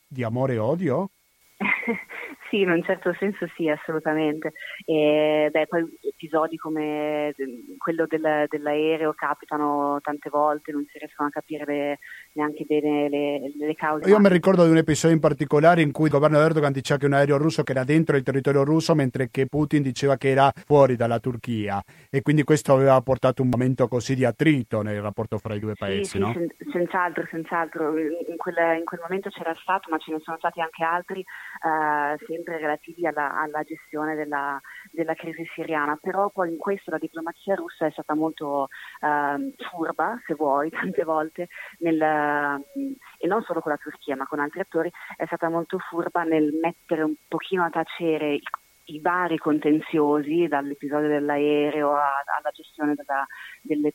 [0.06, 1.10] di amore e odio?
[2.50, 4.54] sì, in un certo senso sì, assolutamente.
[4.86, 7.34] E, beh, poi episodi come
[7.78, 12.00] quello del, dell'aereo capitano tante volte, non si riescono a capire le,
[12.34, 14.10] neanche bene le, le, cause.
[14.10, 17.06] Io mi ricordo di un episodio in particolare in cui il governo Erdogan diceva che
[17.06, 20.52] un aereo russo che era dentro il territorio russo, mentre che Putin diceva che era
[20.66, 21.84] fuori dalla Turchia.
[22.10, 25.74] E quindi questo aveva portato un momento così di attrito nel rapporto fra i due
[25.74, 26.28] paesi, sì, no?
[26.28, 27.98] Sì, sen- senz'altro, senz'altro.
[27.98, 31.24] In quel, in quel momento c'era stato, ma ce ne sono stati anche altri
[31.64, 34.60] eh, sempre relativi alla, alla gestione della,
[34.92, 38.68] della, crisi siriana, però poi in questo la diplomazia russa è stata molto
[39.00, 41.48] eh, furba, se vuoi, tante volte,
[41.80, 46.24] nel, e non solo con la Turchia ma con altri attori, è stata molto furba
[46.24, 48.42] nel mettere un pochino a tacere i
[48.86, 53.26] i vari contenziosi, dall'episodio dell'aereo a, alla gestione della,
[53.62, 53.94] delle,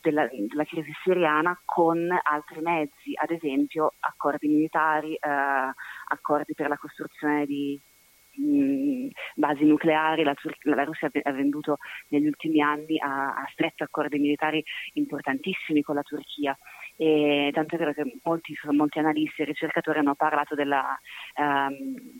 [0.00, 5.72] della, della, crisi siriana, con altri mezzi, ad esempio accordi militari, eh,
[6.08, 7.78] accordi per la costruzione di
[8.36, 10.22] mh, basi nucleari.
[10.22, 11.76] La, Tur- la, Russia ha venduto
[12.08, 14.62] negli ultimi anni, ha, ha stretto accordi militari
[14.94, 16.56] importantissimi con la Turchia.
[17.02, 21.00] E tanto è vero che molti, molti analisti e ricercatori hanno parlato della,
[21.36, 21.72] um,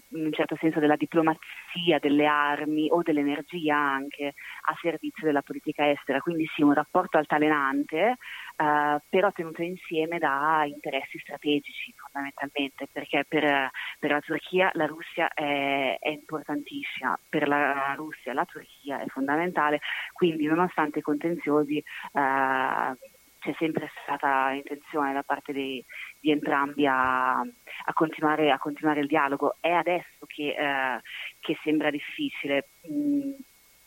[0.08, 5.90] in un certo senso della diplomazia delle armi o dell'energia anche a servizio della politica
[5.90, 8.16] estera, quindi sì un rapporto altalenante
[8.56, 15.28] uh, però tenuto insieme da interessi strategici fondamentalmente perché per, per la Turchia la Russia
[15.34, 19.80] è, è importantissima, per la Russia la Turchia è fondamentale,
[20.14, 22.96] quindi nonostante i contenziosi uh,
[23.40, 25.84] c'è sempre stata intenzione da parte di,
[26.20, 29.56] di entrambi a, a, continuare, a, continuare, il dialogo.
[29.60, 31.00] È adesso che, eh,
[31.40, 33.30] che sembra difficile, mh, mm,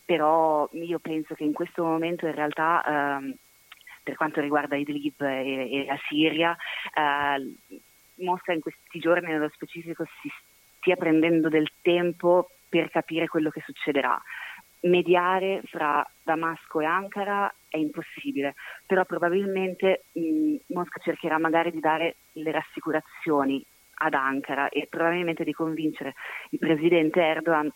[0.04, 3.36] però io penso che in questo momento in realtà eh,
[4.02, 6.56] per quanto riguarda Idlib e, e la Siria,
[6.94, 7.54] eh,
[8.24, 10.30] Mosca in questi giorni nello specifico si
[10.78, 14.20] stia prendendo del tempo per capire quello che succederà
[14.84, 18.54] mediare fra Damasco e Ankara è impossibile,
[18.86, 23.64] però probabilmente mh, Mosca cercherà magari di dare le rassicurazioni
[23.96, 26.14] ad Ankara e probabilmente di convincere
[26.50, 27.70] il presidente Erdogan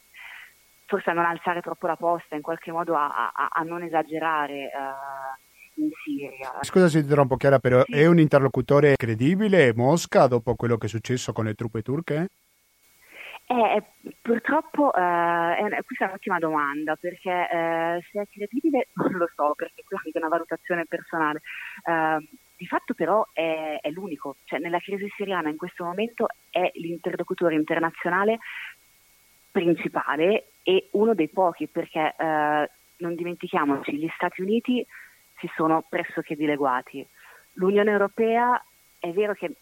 [0.87, 4.71] forse a non alzare troppo la posta, in qualche modo a, a, a non esagerare.
[4.75, 5.47] Uh,
[5.79, 6.59] in Siria.
[6.63, 7.93] Scusa se ti interrompo Chiara, però sì.
[7.93, 12.29] è un interlocutore credibile Mosca dopo quello che è successo con le truppe turche?
[13.51, 13.83] Eh,
[14.21, 19.83] purtroppo eh, questa è un'ottima domanda perché eh, se è credibile non lo so perché
[19.85, 21.41] qui è una valutazione personale.
[21.83, 22.29] Eh,
[22.59, 27.55] di fatto però è, è, l'unico, cioè nella crisi siriana in questo momento è l'interlocutore
[27.55, 28.39] internazionale
[29.51, 34.85] principale e uno dei pochi perché eh, non dimentichiamoci, gli Stati Uniti
[35.39, 37.07] si sono pressoché dileguati.
[37.55, 38.63] L'Unione Europea
[38.99, 39.55] è vero che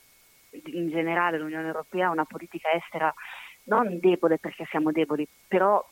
[0.51, 3.15] in generale l'Unione Europea ha una politica estera
[3.67, 5.85] non debole perché siamo deboli, però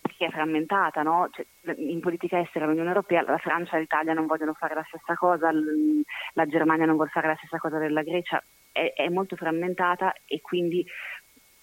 [0.00, 1.28] perché è frammentata, no?
[1.32, 1.44] cioè,
[1.76, 5.50] in politica estera l'Unione Europea, la Francia e l'Italia non vogliono fare la stessa cosa,
[5.52, 10.40] la Germania non vuole fare la stessa cosa della Grecia, è, è molto frammentata e
[10.40, 10.84] quindi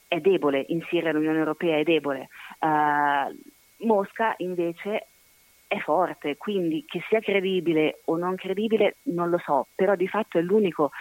[0.07, 2.29] è debole, in Siria l'Unione Europea è debole.
[2.59, 5.07] Uh, Mosca invece
[5.67, 10.37] è forte, quindi che sia credibile o non credibile non lo so, però di fatto
[10.37, 10.91] è l'unico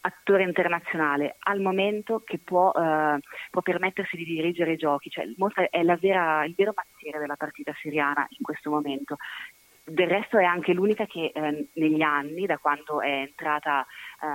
[0.00, 3.18] attore internazionale al momento che può, eh,
[3.50, 7.72] può, permettersi di dirigere i giochi, cioè Mosca è vera, il vero mazziere della partita
[7.80, 9.16] siriana in questo momento.
[9.84, 13.86] Del resto è anche l'unica che eh, negli anni, da quando è entrata
[14.22, 14.26] eh,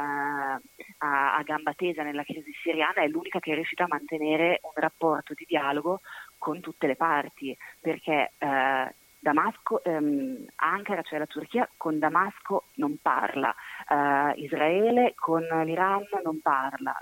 [0.98, 4.72] a, a, gamba tesa nella crisi siriana, è l'unica che è riuscita a mantenere un
[4.74, 6.02] rapporto di dialogo
[6.40, 12.98] con tutte le parti, perché eh, Damasco, ehm, Ankara, cioè la Turchia, con Damasco non
[13.02, 13.56] parla,
[13.88, 16.96] eh, Israele con l'Iran non parla,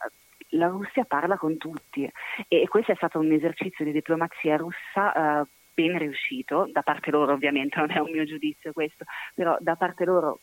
[0.51, 2.09] la Russia parla con tutti.
[2.47, 7.33] E, questo è stato un esercizio di diplomazia russa eh, ben riuscito, da parte loro
[7.33, 10.39] ovviamente, non è un mio giudizio questo, però da parte loro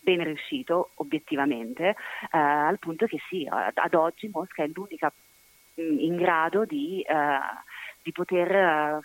[0.00, 1.88] ben riuscito obiettivamente,
[2.30, 5.12] eh, al punto che sì, ad oggi Mosca è l'unica
[5.80, 7.38] mm, in grado di, eh,
[8.02, 9.00] di poter eh,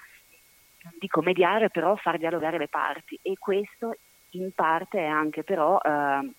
[0.99, 3.17] dico mediare, però far dialogare le parti.
[3.21, 3.95] E questo
[4.32, 6.29] in parte è anche però, eh,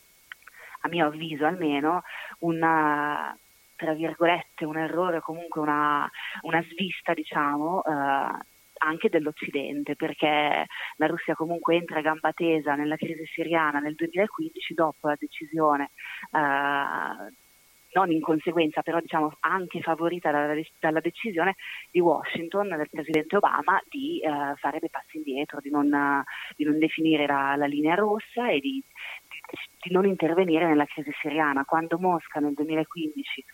[0.83, 2.03] a mio avviso almeno,
[2.41, 3.37] una,
[3.76, 6.09] tra virgolette, un errore, comunque una,
[6.43, 8.51] una svista, diciamo, eh,
[8.85, 10.66] anche dell'Occidente, perché
[10.97, 15.91] la Russia comunque entra a gamba tesa nella crisi siriana nel 2015 dopo la decisione
[16.33, 17.33] eh,
[17.93, 21.57] non in conseguenza, però diciamo anche favorita dalla, dalla decisione
[21.91, 26.24] di Washington, del presidente Obama, di eh, fare dei passi indietro, di non,
[26.57, 28.83] di non definire la, la, linea rossa e di,
[29.80, 31.64] di, non intervenire nella crisi siriana.
[31.64, 33.44] Quando Mosca nel 2015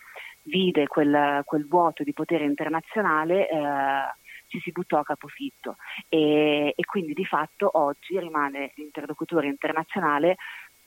[0.42, 3.57] vide quel, quel vuoto di potere internazionale eh,
[4.49, 5.76] ci si buttò a capofitto
[6.09, 10.36] e, e quindi di fatto oggi rimane l'interlocutore internazionale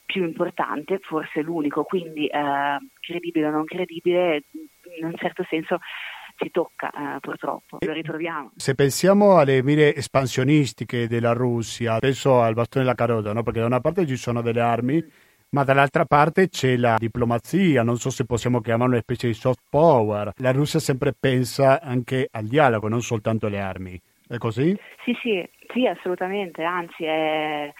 [0.03, 4.43] più importante, forse l'unico, quindi eh, credibile o non credibile,
[4.99, 5.79] in un certo senso
[6.41, 8.51] ci tocca eh, purtroppo, lo ritroviamo.
[8.55, 13.43] Se pensiamo alle mire espansionistiche della Russia, penso al bastone della carota, no?
[13.43, 15.09] perché da una parte ci sono delle armi, mm.
[15.49, 19.61] ma dall'altra parte c'è la diplomazia, non so se possiamo chiamarla una specie di soft
[19.69, 20.31] power.
[20.37, 24.01] La Russia sempre pensa anche al dialogo, non soltanto alle armi.
[24.27, 24.75] È così?
[25.03, 27.71] Sì, sì, sì, assolutamente, anzi è,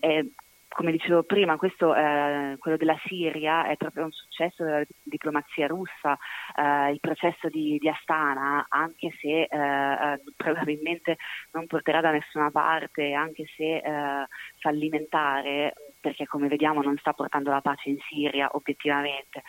[0.00, 0.24] è
[0.72, 6.16] come dicevo prima, questo, eh, quello della Siria è proprio un successo della diplomazia russa,
[6.56, 11.16] eh, il processo di, di, Astana, anche se eh, eh probabilmente
[11.52, 14.26] non porterà da nessuna parte, anche se eh,
[14.60, 19.42] fallimentare, perché come vediamo non sta portando la pace in Siria obiettivamente,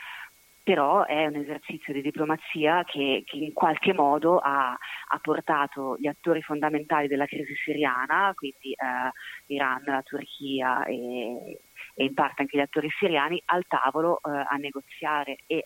[0.64, 6.07] però è un esercizio di diplomazia che, che in qualche modo ha, ha, portato gli
[6.07, 9.12] attori fondamentali della crisi siriana, quindi eh,
[9.47, 11.59] l'Iran, la Turchia e,
[11.95, 15.38] e, in parte anche gli attori siriani, al tavolo eh, a negoziare.
[15.47, 15.66] E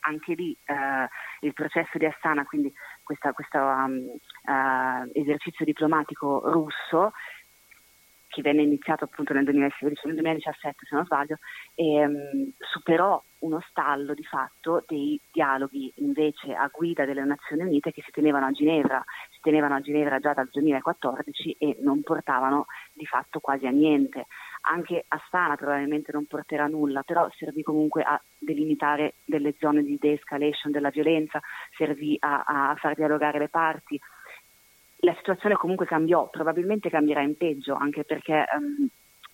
[0.00, 1.08] anche lì eh,
[1.40, 2.72] il processo di Astana, quindi
[3.02, 4.06] questo um,
[4.44, 7.12] uh, esercizio diplomatico russo,
[8.28, 11.38] che venne iniziato appunto nel 2016, nel 2017 se non sbaglio,
[11.74, 17.92] e, um, superò uno stallo di fatto dei dialoghi invece a guida delle Nazioni Unite
[17.92, 22.66] che si tenevano a Ginevra, si tenevano a Ginevra già dal 2014 e non portavano
[22.92, 24.26] di fatto quasi a niente.
[24.62, 30.72] Anche Astana probabilmente non porterà nulla, però servì comunque a delimitare delle zone di de-escalation
[30.72, 31.40] della violenza,
[31.76, 33.98] servì a, a far dialogare le parti.
[35.02, 38.88] La situazione comunque cambiò, probabilmente cambierà in peggio, anche perché um,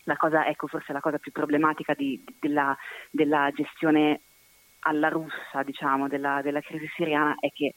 [0.04, 2.76] la cosa, ecco, forse la cosa più problematica di, della,
[3.10, 4.20] della, gestione
[4.80, 7.74] alla russa, diciamo, della, della crisi siriana è che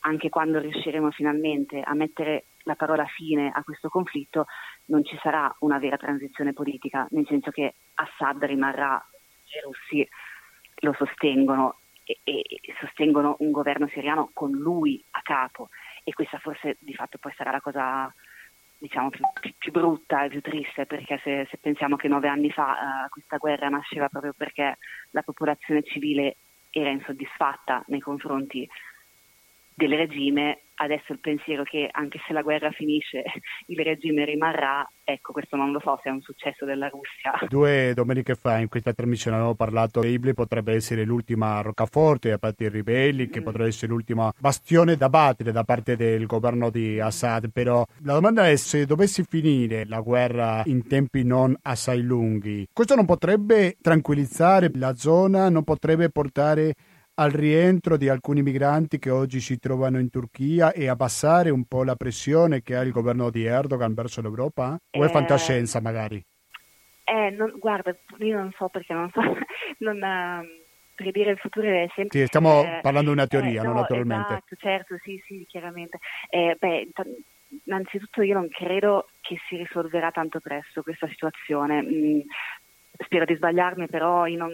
[0.00, 4.46] anche quando riusciremo finalmente a mettere la parola fine a questo conflitto,
[4.86, 9.02] non ci sarà una vera transizione politica, nel senso che Assad rimarrà,
[9.44, 10.06] i russi
[10.80, 12.44] lo sostengono e, e,
[12.80, 15.68] sostengono un governo siriano con lui a capo
[16.04, 18.14] e questa forse di fatto poi sarà la cosa
[18.78, 19.24] diciamo, più,
[19.56, 23.38] più, brutta e più triste, perché se, se pensiamo che nove anni fa uh, questa
[23.38, 24.76] guerra nasceva proprio perché
[25.10, 26.36] la popolazione civile
[26.70, 28.68] era insoddisfatta nei confronti
[29.74, 33.22] del regime, adesso il pensiero che anche se la guerra finisce
[33.66, 37.46] il regime rimarrà, ecco questo non lo so se è un successo della Russia.
[37.48, 42.38] Due domeniche fa in questa trasmissione abbiamo parlato che Ibli potrebbe essere l'ultima roccaforte da
[42.38, 43.44] parte dei ribelli, che mm.
[43.44, 48.48] potrebbe essere l'ultima bastione da battere da parte del governo di Assad, però la domanda
[48.48, 54.70] è se dovesse finire la guerra in tempi non assai lunghi, questo non potrebbe tranquillizzare
[54.74, 56.74] la zona, non potrebbe portare
[57.14, 61.84] al rientro di alcuni migranti che oggi si trovano in Turchia e abbassare un po'
[61.84, 64.78] la pressione che ha il governo di Erdogan verso l'Europa?
[64.90, 66.22] O è eh, fantascienza magari?
[67.04, 69.20] Eh, non, guarda, io non so perché non so,
[69.78, 70.46] non, uh,
[70.94, 72.18] predire il futuro è sempre...
[72.18, 74.32] Sì, stiamo eh, parlando di una teoria, eh, no, naturalmente.
[74.32, 75.98] Esatto, certo, sì, sì, chiaramente.
[76.30, 76.88] Eh, beh,
[77.64, 82.24] innanzitutto io non credo che si risolverà tanto presto questa situazione.
[82.96, 84.52] Spero di sbagliarmi, però non,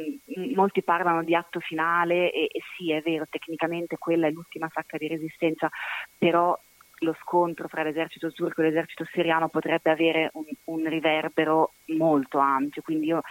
[0.54, 4.96] molti parlano di atto finale e, e, sì, è vero, tecnicamente quella è l'ultima sacca
[4.96, 5.68] di resistenza,
[6.16, 6.58] però
[7.00, 12.82] lo scontro fra l'esercito turco e l'esercito siriano potrebbe avere un, un riverbero molto ampio,
[12.82, 13.22] quindi io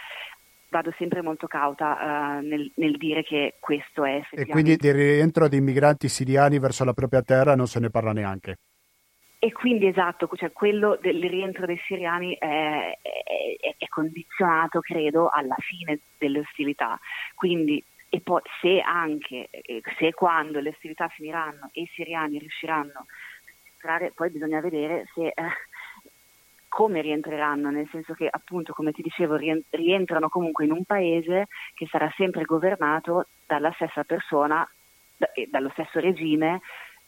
[0.70, 4.42] vado sempre molto cauta uh, nel, nel, dire che questo è effettivamente...
[4.42, 8.12] E quindi del rientro di migranti siriani verso la propria terra non se ne parla
[8.12, 8.56] neanche?
[9.42, 15.56] E quindi esatto, cioè quello del rientro dei siriani è, è, è condizionato, credo, alla
[15.58, 17.00] fine delle ostilità.
[17.34, 22.38] Quindi e poi se anche, eh, se e quando le ostilità finiranno e i siriani
[22.38, 23.04] riusciranno a
[23.72, 25.34] entrare, poi bisogna vedere se, eh,
[26.68, 29.36] come rientreranno, nel senso che appunto, come ti dicevo,
[29.70, 34.68] rientrano comunque in un paese che sarà sempre governato dalla stessa persona,
[35.48, 36.60] dallo stesso regime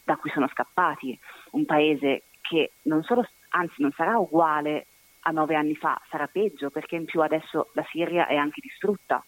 [0.04, 1.18] da cui sono scappati,
[1.52, 4.86] un paese che non solo, anzi non sarà uguale
[5.20, 9.24] a nove anni fa, sarà peggio perché in più adesso la Siria è anche distrutta.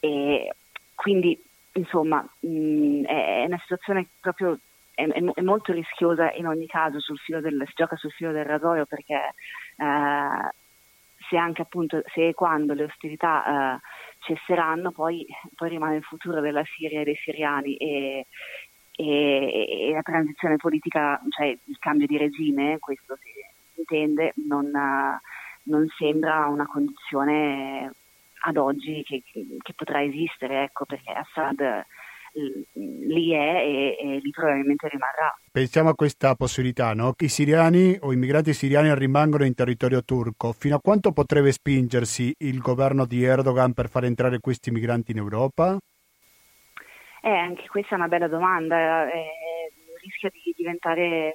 [0.00, 0.54] E
[0.94, 1.40] quindi
[1.72, 4.58] insomma mh, è una situazione proprio
[4.94, 8.44] è, è, molto rischiosa in ogni caso sul filo del, si gioca sul filo del
[8.44, 9.34] rasoio perché
[9.76, 10.52] eh,
[11.28, 13.80] se anche appunto se e quando le ostilità eh,
[14.20, 17.76] cesseranno poi, poi rimane il futuro della Siria e dei siriani.
[17.76, 18.26] E,
[18.96, 23.30] e, e, la transizione politica, cioè il cambio di regime, questo si
[23.76, 24.70] intende, non,
[25.64, 27.92] non sembra una condizione
[28.46, 31.84] ad oggi che, che, potrà esistere, ecco, perché Assad
[32.34, 35.34] lì è e, e, lì probabilmente rimarrà.
[35.50, 37.14] Pensiamo a questa possibilità, no?
[37.18, 40.52] i siriani o i migranti siriani rimangono in territorio turco.
[40.52, 45.18] Fino a quanto potrebbe spingersi il governo di Erdogan per far entrare questi migranti in
[45.18, 45.78] Europa?
[47.24, 49.10] Eh, anche questa è una bella domanda.
[49.10, 49.72] Eh,
[50.02, 51.34] rischia di diventare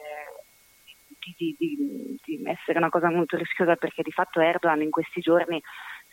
[1.36, 5.60] di, di, di, essere una cosa molto rischiosa perché di fatto Erdogan in questi giorni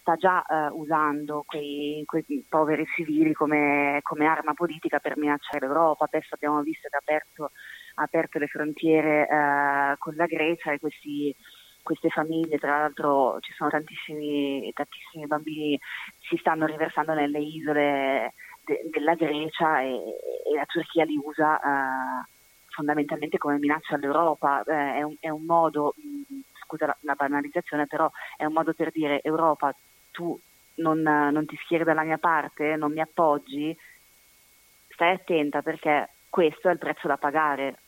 [0.01, 6.07] sta già eh, usando quei, quei, poveri civili come, come, arma politica per minacciare l'Europa.
[6.07, 7.51] Adesso abbiamo visto che ha aperto,
[7.97, 11.37] ha aperto le frontiere eh, con la Grecia e questi,
[11.83, 15.79] queste famiglie, tra l'altro ci sono tantissimi, tantissimi bambini,
[16.19, 18.33] si stanno riversando nelle isole
[18.67, 21.59] de, della Grecia e, e, la Turchia li usa.
[21.59, 22.35] Eh,
[22.77, 27.87] fondamentalmente come minaccia all'Europa, eh, è, un, è, un, modo, mh, scusa la, la, banalizzazione,
[27.87, 29.75] però è un modo per dire Europa,
[30.11, 30.39] tu
[30.75, 33.75] non, non ti schieri dalla mia parte, non mi appoggi,
[34.89, 37.79] stai attenta perché questo è il prezzo da pagare,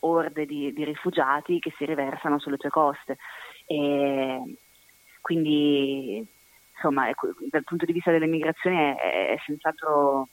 [0.00, 3.16] orde di, di rifugiati che si riversano sulle tue coste.
[3.66, 4.56] E
[5.20, 6.24] quindi
[6.76, 7.10] insomma,
[7.50, 10.28] dal punto di vista delle migrazioni è, è senz'altro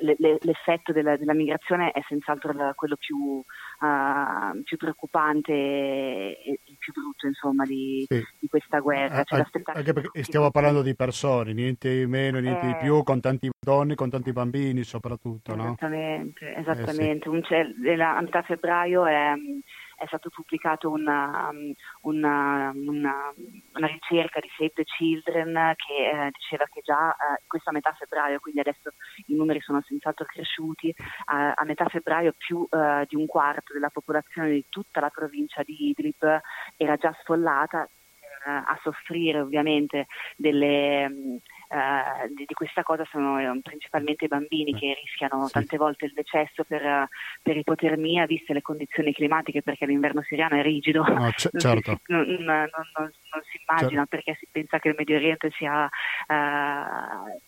[0.00, 7.64] l'effetto della, della, migrazione è senz'altro quello più, uh, più preoccupante e, più brutto insomma,
[7.64, 8.22] di, sì.
[8.38, 9.24] di questa guerra.
[9.24, 13.48] Cioè, anche perché stiamo parlando di persone, niente meno, niente eh, di più, con tanti
[13.58, 15.54] donne, con tanti bambini soprattutto.
[15.54, 16.60] Esattamente, no?
[16.60, 17.30] esattamente.
[17.30, 18.00] Eh, sì.
[18.00, 19.32] a metà febbraio è
[19.98, 21.72] è stato pubblicato una, um,
[22.02, 23.34] una, una,
[23.74, 28.38] una, ricerca di Save the Children che eh, diceva che già eh, questa metà febbraio,
[28.38, 28.90] quindi adesso
[29.26, 30.94] i numeri sono senz'altro cresciuti, eh,
[31.26, 35.88] a metà febbraio più eh, di un quarto della popolazione di tutta la provincia di
[35.88, 36.40] Idlib
[36.76, 41.40] era già sfollata eh, a soffrire ovviamente delle...
[41.70, 45.52] Eh, di, di, questa cosa sono eh, principalmente i bambini che rischiano sì.
[45.52, 47.08] tante volte il decesso per,
[47.42, 52.00] per, ipotermia viste le condizioni climatiche perché l'inverno siriano è rigido, no, c- certo.
[52.08, 54.08] non, si, non, non, non, si, immagina certo.
[54.08, 57.38] perché si pensa che il Medio Oriente sia uh,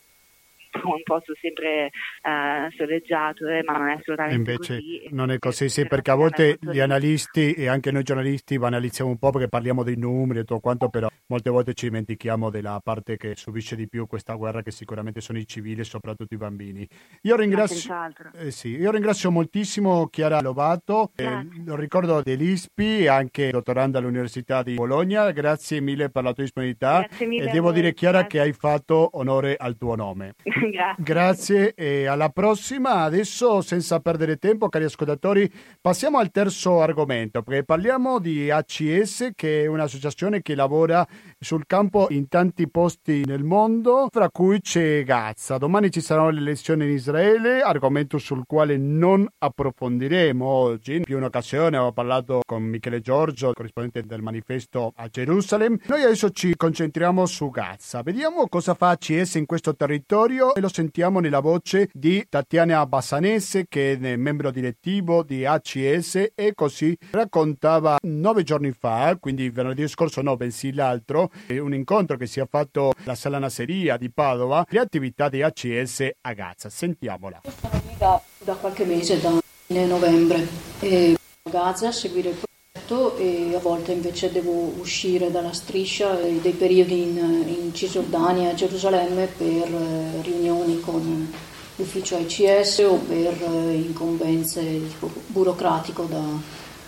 [0.85, 1.91] un posto sempre
[2.23, 5.09] uh, soleggiato, eh, ma non è assolutamente Invece così.
[5.11, 9.19] non è così, sì, perché a volte gli analisti e anche noi giornalisti banalizziamo un
[9.19, 13.17] po' perché parliamo dei numeri e tutto quanto, però molte volte ci dimentichiamo della parte
[13.17, 16.87] che subisce di più questa guerra, che sicuramente sono i civili e soprattutto i bambini.
[17.23, 17.93] Io ringrazio,
[18.35, 24.63] eh, sì, io ringrazio moltissimo Chiara Lovato, eh, lo ricordo dell'ISPI e anche dottoranda all'Università
[24.63, 28.39] di Bologna, grazie mille per la tua disponibilità e devo dire Chiara grazie.
[28.39, 30.35] che hai fatto onore al tuo nome.
[30.99, 31.75] Grazie.
[31.75, 33.03] E alla prossima.
[33.03, 35.51] Adesso, senza perdere tempo, cari ascoltatori,
[35.81, 41.07] passiamo al terzo argomento, perché parliamo di ACS, che è un'associazione che lavora
[41.39, 45.59] sul campo in tanti posti nel mondo, fra cui c'è Gaza.
[45.59, 50.97] Domani ci saranno le elezioni in Israele, argomento sul quale non approfondiremo oggi.
[50.97, 55.79] In più un'occasione ho parlato con Michele Giorgio, corrispondente del manifesto a Gerusalemme.
[55.87, 58.03] Noi adesso ci concentriamo su Gaza.
[58.03, 63.67] Vediamo cosa fa ACS in questo territorio e lo sentiamo nella voce di Tatiana Bassanese
[63.69, 70.23] che è membro direttivo di ACS e così raccontava nove giorni fa, quindi venerdì scorso
[70.23, 74.79] no, bensì l'altro, un incontro che si è fatto alla Sala Nasseria di Padova, le
[74.79, 76.69] attività di ACS a Gaza.
[76.69, 77.43] Sentiamola.
[77.61, 80.47] Sono lì da, da qualche mese, da novembre,
[80.81, 82.49] e a Gaza a seguire
[82.91, 88.51] il progetto e a volte invece devo uscire dalla striscia dei periodi in, in Cisgiordania
[88.51, 91.33] e Gerusalemme per eh, riunioni con
[91.77, 96.23] l'ufficio ICS o per eh, incombenze tipo, burocratico da,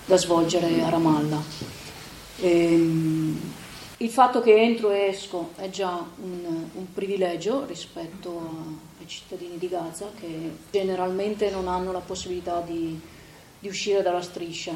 [0.04, 1.42] da, svolgere a Ramallah.
[2.40, 3.40] E, ehm,
[3.98, 9.68] il fatto che entro e esco è già un, un privilegio rispetto ai cittadini di
[9.68, 12.98] Gaza che generalmente non hanno la possibilità di,
[13.60, 14.74] di uscire dalla striscia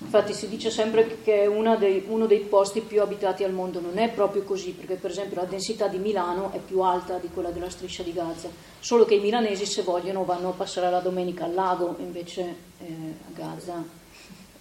[0.00, 4.08] Infatti si dice sempre che è uno dei posti più abitati al mondo, non è
[4.10, 7.68] proprio così, perché per esempio la densità di Milano è più alta di quella della
[7.68, 11.54] striscia di Gaza, solo che i milanesi se vogliono vanno a passare la domenica al
[11.54, 12.42] lago, invece
[12.78, 13.82] eh, a Gaza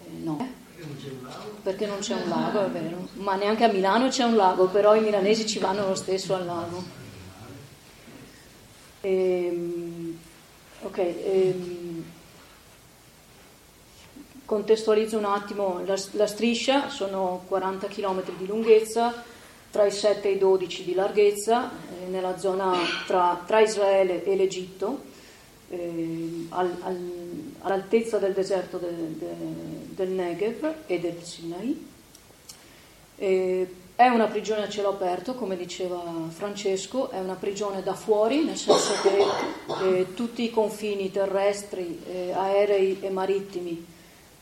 [0.04, 0.66] eh, no.
[1.64, 4.96] Perché non c'è un lago, è vero, ma neanche a Milano c'è un lago, però
[4.96, 6.84] i milanesi ci vanno lo stesso al lago.
[9.02, 10.18] Ehm,
[10.82, 11.97] ok, ehm,
[14.48, 19.14] Contestualizzo un attimo la, la striscia, sono 40 km di lunghezza,
[19.70, 22.74] tra i 7 e i 12 di larghezza, eh, nella zona
[23.06, 25.02] tra, tra, Israele e l'Egitto,
[25.68, 27.12] eh, al, al,
[27.64, 28.88] all'altezza del deserto de,
[29.18, 29.34] de,
[29.90, 31.88] del Negev e del Sinai.
[33.18, 33.68] Eh,
[33.98, 38.56] È una prigione a cielo aperto, come diceva Francesco, è una prigione da fuori, nel
[38.56, 39.26] senso che
[39.84, 43.96] eh, tutti i confini terrestri, eh, aerei e marittimi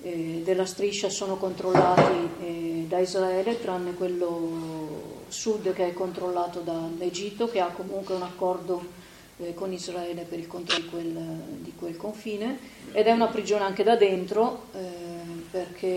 [0.06, 7.50] eh, della striscia sono controllati eh, da Israele, tranne quello sud che è controllato dall'Egitto,
[7.50, 8.86] che ha comunque un accordo
[9.38, 11.12] eh, con Israele per il controllo di quel,
[11.62, 12.60] di quel, confine
[12.92, 14.80] ed è una prigione anche da dentro eh,
[15.50, 15.88] perché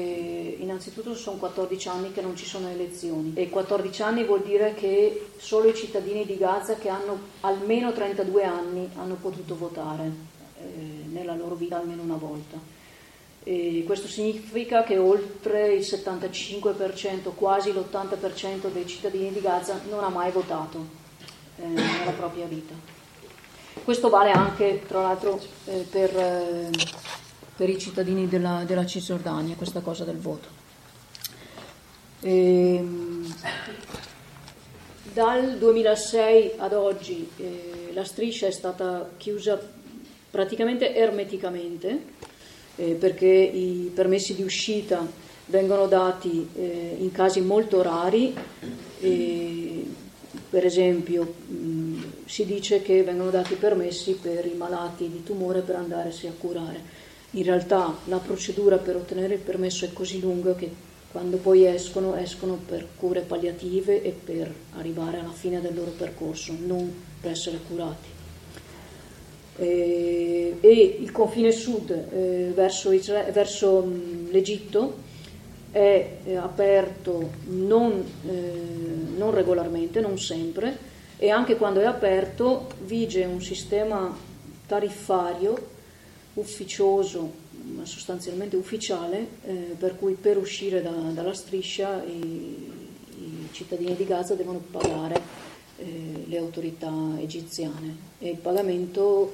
[0.59, 5.26] innanzitutto sono 14 anni che non ci sono elezioni e 14 anni vuol dire che
[5.36, 10.11] solo i cittadini di Gaza che hanno almeno 32 anni hanno potuto votare
[10.61, 12.78] eh, nella loro vita almeno una volta.
[13.49, 20.11] E questo significa che oltre il 75%, quasi l'80% dei cittadini di Gaza non ha
[20.11, 20.84] mai votato
[21.57, 22.74] eh, nella propria vita.
[23.82, 26.70] Questo vale anche, tra l'altro, eh, per, eh,
[27.57, 30.49] per, i cittadini della, della, Cisgiordania, questa cosa del voto.
[32.20, 33.34] E, ehm,
[35.14, 39.59] dal 2006 ad oggi eh, la striscia è stata chiusa
[40.30, 42.16] praticamente ermeticamente
[42.79, 45.07] eh, perché i permessi di uscita
[45.47, 48.35] vengono dati eh, in casi molto rari.
[50.51, 55.76] per esempio, mh, si dice che vengono dati permessi per i malati di tumore per
[55.76, 57.07] andarsi a curare.
[57.33, 60.70] In realtà la procedura per ottenere il permesso è così lunga che
[61.11, 66.55] quando poi escono, escono per cure palliative e per arrivare alla fine del loro percorso,
[66.59, 68.17] non per essere curati.
[69.59, 75.06] E, e il confine sud eh, verso, Isra- verso mh, l'Egitto
[75.70, 78.52] è eh, aperto non, eh,
[79.16, 80.76] non regolarmente, non sempre,
[81.16, 84.16] e anche quando è aperto vige un sistema
[84.66, 85.76] tariffario
[86.34, 92.70] ufficioso, ma sostanzialmente ufficiale, eh, per cui per uscire da, dalla striscia i,
[93.18, 95.20] i, cittadini di Gaza devono pagare
[95.78, 97.96] eh, le autorità egiziane.
[98.18, 99.32] E il pagamento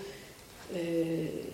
[0.72, 1.48] eh,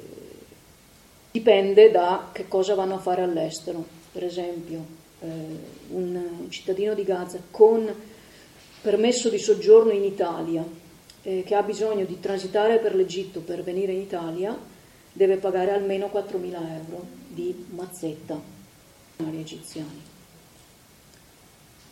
[1.30, 3.84] dipende da che cosa vanno a fare all'estero.
[4.12, 4.84] Per esempio,
[5.20, 5.26] eh,
[5.90, 7.92] un, cittadino di Gaza con
[8.82, 10.64] permesso di soggiorno in Italia,
[11.22, 14.58] eh, che ha bisogno di transitare per l'Egitto per venire in Italia,
[15.12, 18.40] deve pagare almeno 4.000 euro di mazzetta
[19.18, 20.08] agli egiziani.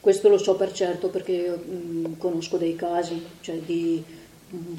[0.01, 4.03] Questo lo so per certo perché mh, conosco dei casi, cioè di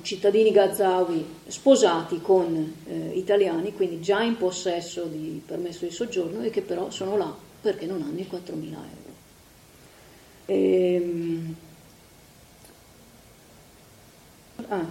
[0.02, 6.50] cittadini gazawi sposati con eh, italiani, quindi già in possesso di permesso di soggiorno e
[6.50, 8.88] che però sono là perché non hanno i 4.000 euro.
[10.46, 11.56] Ehm,
[14.68, 14.86] Ah.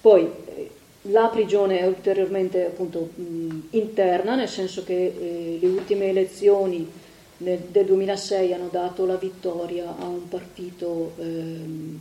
[0.00, 0.70] Poi eh,
[1.02, 6.90] la prigione è ulteriormente appunto, mh, interna, nel senso che eh, le ultime elezioni
[7.38, 12.00] nel, del 2006 hanno dato la vittoria a un partito ehm,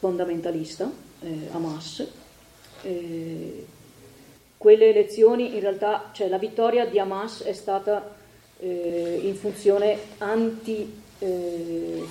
[0.00, 0.90] fondamentalista,
[1.20, 2.06] eh, Hamas.
[2.82, 3.66] Eh,
[4.56, 8.16] quelle elezioni in realtà, cioè la vittoria di Hamas è stata
[8.58, 12.04] eh, in funzione anti eh,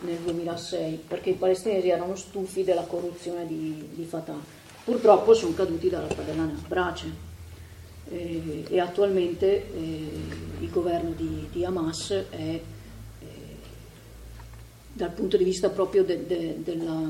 [0.00, 4.58] nel 2006 perché i palestinesi erano stufi della corruzione di, di Fatah.
[4.84, 7.06] Purtroppo sono caduti dalla padella nella brace
[8.10, 10.10] eh, e attualmente eh,
[10.60, 12.60] il governo di, di Hamas è
[15.00, 17.08] dal punto di vista proprio de, de, della,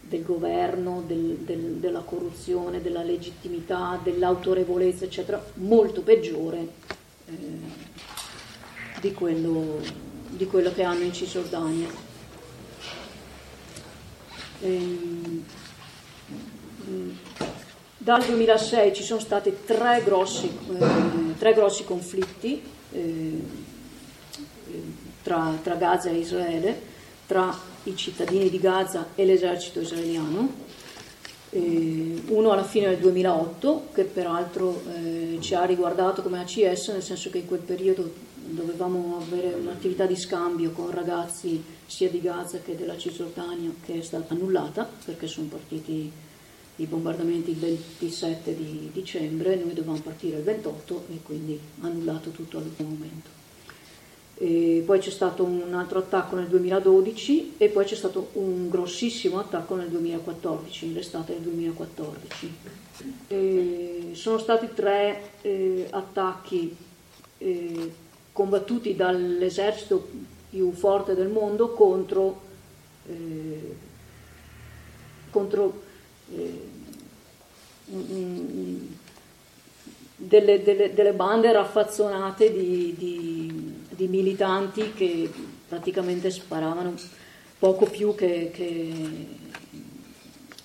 [0.00, 6.68] del governo, del, del, della corruzione, della legittimità, dell'autorevolezza, eccetera, molto peggiore
[7.26, 7.32] eh,
[9.00, 11.88] di quello di quello che hanno in Cisgiordania.
[14.60, 15.44] Ehm,
[17.96, 22.62] dal 2006 ci sono stati tre grossi, eh, tre grossi conflitti
[22.92, 23.66] eh,
[25.28, 26.80] tra, tra Gaza e Israele,
[27.26, 27.54] tra
[27.84, 30.66] i cittadini di Gaza e l'esercito israeliano.
[31.50, 37.02] Eh, uno alla fine del 2008, che peraltro eh, ci ha riguardato come ACS, nel
[37.02, 42.60] senso che in quel periodo dovevamo avere un'attività di scambio con ragazzi sia di Gaza
[42.60, 46.10] che della Cisgiordania che è stata annullata perché sono partiti
[46.76, 52.56] i bombardamenti il 27 di dicembre, noi dovevamo partire il 28 e quindi annullato tutto
[52.56, 53.37] all'ultimo momento.
[54.40, 59.40] E poi c'è stato un altro attacco nel 2012 e poi c'è stato un grossissimo
[59.40, 62.54] attacco nel 2014, l'estate del 2014.
[63.26, 66.76] E sono stati tre eh, attacchi
[67.38, 67.92] eh,
[68.32, 70.08] combattuti dall'esercito
[70.50, 72.40] più forte del mondo contro,
[73.08, 73.74] eh,
[75.30, 75.82] contro
[76.32, 76.76] eh,
[80.16, 83.67] delle, delle, delle, bande raffazzonate di, di,
[83.98, 85.28] di militanti che
[85.66, 86.94] praticamente sparavano
[87.58, 89.26] poco più che, che,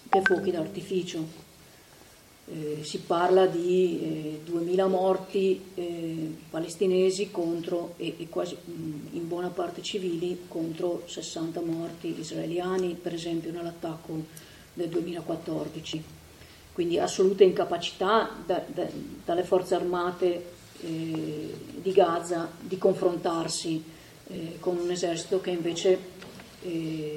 [0.08, 1.42] che fuochi d'artificio.
[2.46, 9.48] Eh, si parla di eh, 2000 morti eh, palestinesi contro, e, e quasi in buona
[9.48, 14.26] parte civili contro 60 morti israeliani, per esempio nell'attacco
[14.74, 16.04] del 2014.
[16.74, 18.86] Quindi assoluta incapacità da, da,
[19.26, 20.53] dalle forze armate
[20.84, 23.84] eh, di Gaza di confrontarsi
[24.28, 26.00] eh, con un esercito che invece
[26.64, 27.16] eh,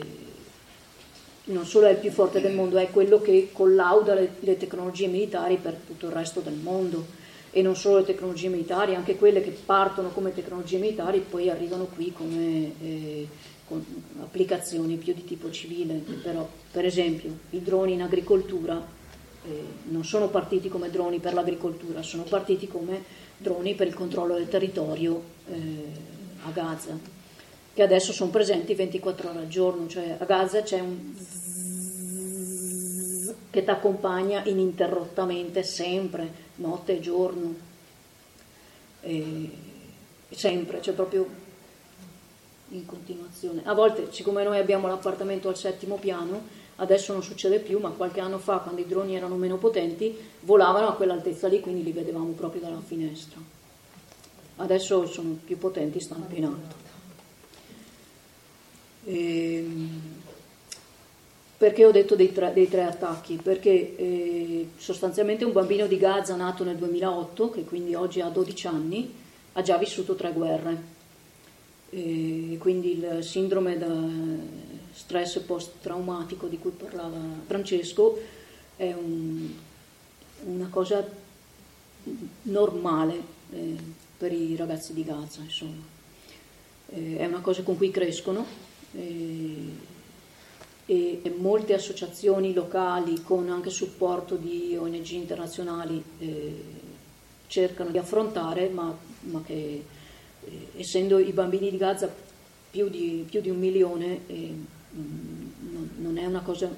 [1.45, 5.07] non solo è il più forte del mondo, è quello che collauda le, le, tecnologie
[5.07, 7.25] militari per tutto il resto del mondo.
[7.51, 11.87] E non solo le tecnologie militari, anche quelle che partono come tecnologie militari poi arrivano
[11.87, 13.29] qui come eh,
[13.67, 13.83] con
[14.21, 15.95] applicazioni più di tipo civile.
[16.23, 18.85] Però, per esempio, i droni in agricoltura
[19.45, 24.35] eh, non sono partiti come droni per l'agricoltura, sono partiti come droni per il controllo
[24.35, 25.85] del territorio eh,
[26.45, 26.99] a Gaza,
[27.75, 31.15] che adesso sono presenti 24 ore al giorno, cioè a Gaza c'è un
[33.57, 37.55] che ti accompagna ininterrottamente sempre, notte e giorno,
[39.01, 39.51] e
[40.29, 41.27] sempre, cioè proprio
[42.69, 43.63] in continuazione.
[43.65, 48.21] A volte, siccome noi abbiamo l'appartamento al settimo piano, adesso non succede più, ma qualche
[48.21, 52.33] anno fa, quando i droni erano meno potenti, volavano a quell'altezza lì, quindi li vedevamo
[52.33, 53.41] proprio dalla finestra.
[54.57, 56.75] Adesso sono più potenti, stanno più in alto.
[59.05, 60.01] E, ehm,
[61.57, 63.41] perché ho detto dei tre, dei tre attacchi?
[63.43, 68.67] Perché eh, sostanzialmente un bambino di Gaza nato nel 2008, che quindi oggi ha 12
[68.67, 69.15] anni,
[69.53, 70.95] ha già vissuto tre guerre.
[71.89, 73.87] E quindi il sindrome da
[74.97, 78.19] stress post-traumatico di cui parlava Francesco
[78.77, 79.49] è un,
[80.45, 81.07] una cosa
[82.43, 83.21] normale
[83.51, 83.77] eh,
[84.17, 85.95] per i ragazzi di Gaza, insomma.
[86.89, 88.47] Eh, è una cosa con cui crescono
[88.93, 89.73] eh,
[90.87, 96.63] e, e, molte associazioni locali con anche supporto di ONG internazionali eh,
[97.49, 99.85] cercano di affrontare, ma, ma che
[100.45, 102.11] eh, essendo i bambini di Gaza
[102.71, 104.55] più di, più di un milione eh,
[104.97, 106.69] non è una cosa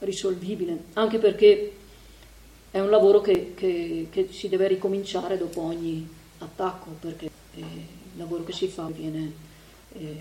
[0.00, 1.72] risolvibile, anche perché
[2.70, 6.06] è un lavoro che, che, che si deve ricominciare dopo ogni
[6.38, 9.32] attacco, perché eh, il lavoro che si fa viene,
[9.94, 10.16] eh,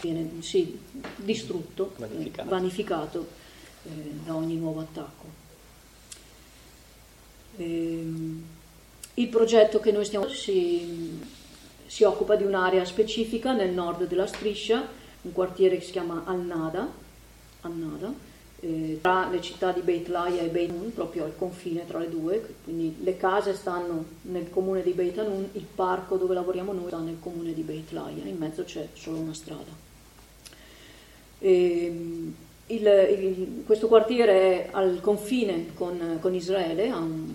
[0.00, 0.78] viene sì,
[1.16, 3.26] distrutto, vanificato, eh, vanificato
[4.24, 5.24] da ogni nuovo attacco.
[7.56, 8.44] Ehm,
[9.14, 11.18] il progetto che noi stiamo si,
[11.86, 14.86] si occupa di un'area specifica nel nord della striscia
[15.26, 16.88] un quartiere che si chiama Al-Nada,
[17.60, 18.12] Al-Nada
[18.60, 22.08] eh, tra le città di Beit Laia e Beit Nun, proprio al confine tra le
[22.08, 26.86] due, quindi le case stanno nel comune di Beit Nun, il parco dove lavoriamo noi
[26.86, 29.84] sta nel comune di Beit Laia, in mezzo c'è solo una strada.
[31.38, 32.34] E, ehm,
[32.68, 37.34] il, il, questo quartiere è al confine con, con Israele, ha un,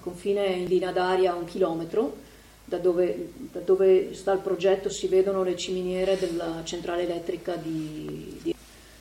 [0.00, 2.26] confine in linea d'aria a un chilometro,
[2.68, 8.38] da dove, da dove, sta il progetto si vedono le ciminiere della centrale elettrica di,
[8.42, 8.54] di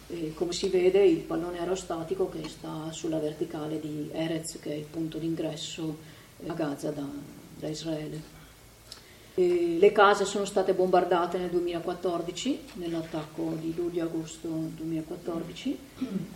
[0.09, 4.75] eh, come si vede il pallone aerostatico che sta sulla verticale di Erez che è
[4.75, 5.97] il punto d'ingresso
[6.47, 7.05] a Gaza da,
[7.59, 8.36] da Israele.
[9.39, 15.77] E le case sono state bombardate nel 2014, nell'attacco di luglio-agosto 2014,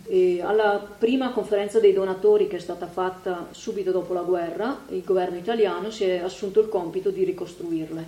[0.04, 5.02] e alla prima conferenza dei donatori che è stata fatta subito dopo la guerra, il
[5.02, 8.06] governo italiano si è assunto il compito di ricostruirle,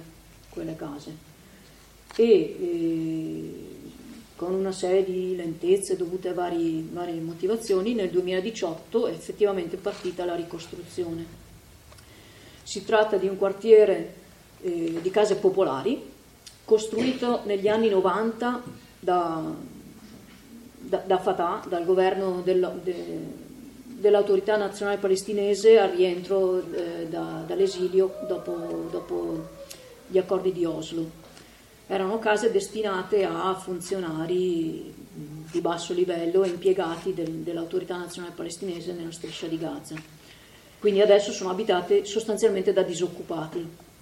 [0.50, 1.16] quelle case.
[2.14, 3.68] E, e
[4.36, 10.24] con una serie di lentezze dovute a vari, varie motivazioni, nel 2018 è effettivamente partita
[10.24, 11.26] la ricostruzione.
[12.62, 14.22] Si tratta di un quartiere
[14.64, 16.02] eh, di case popolari,
[16.64, 18.62] costruito negli anni 90
[18.98, 19.42] da,
[20.78, 22.94] da, da Fatah, dal governo del, de,
[23.84, 29.48] dell'autorità nazionale palestinese al rientro eh, da, dall'esilio dopo, dopo
[30.06, 31.22] gli accordi di Oslo.
[31.86, 34.92] Erano case destinate a funzionari
[35.50, 39.94] di basso livello e impiegati del, dell'autorità nazionale palestinese nella striscia di Gaza.
[40.78, 43.92] Quindi adesso sono abitate sostanzialmente da disoccupati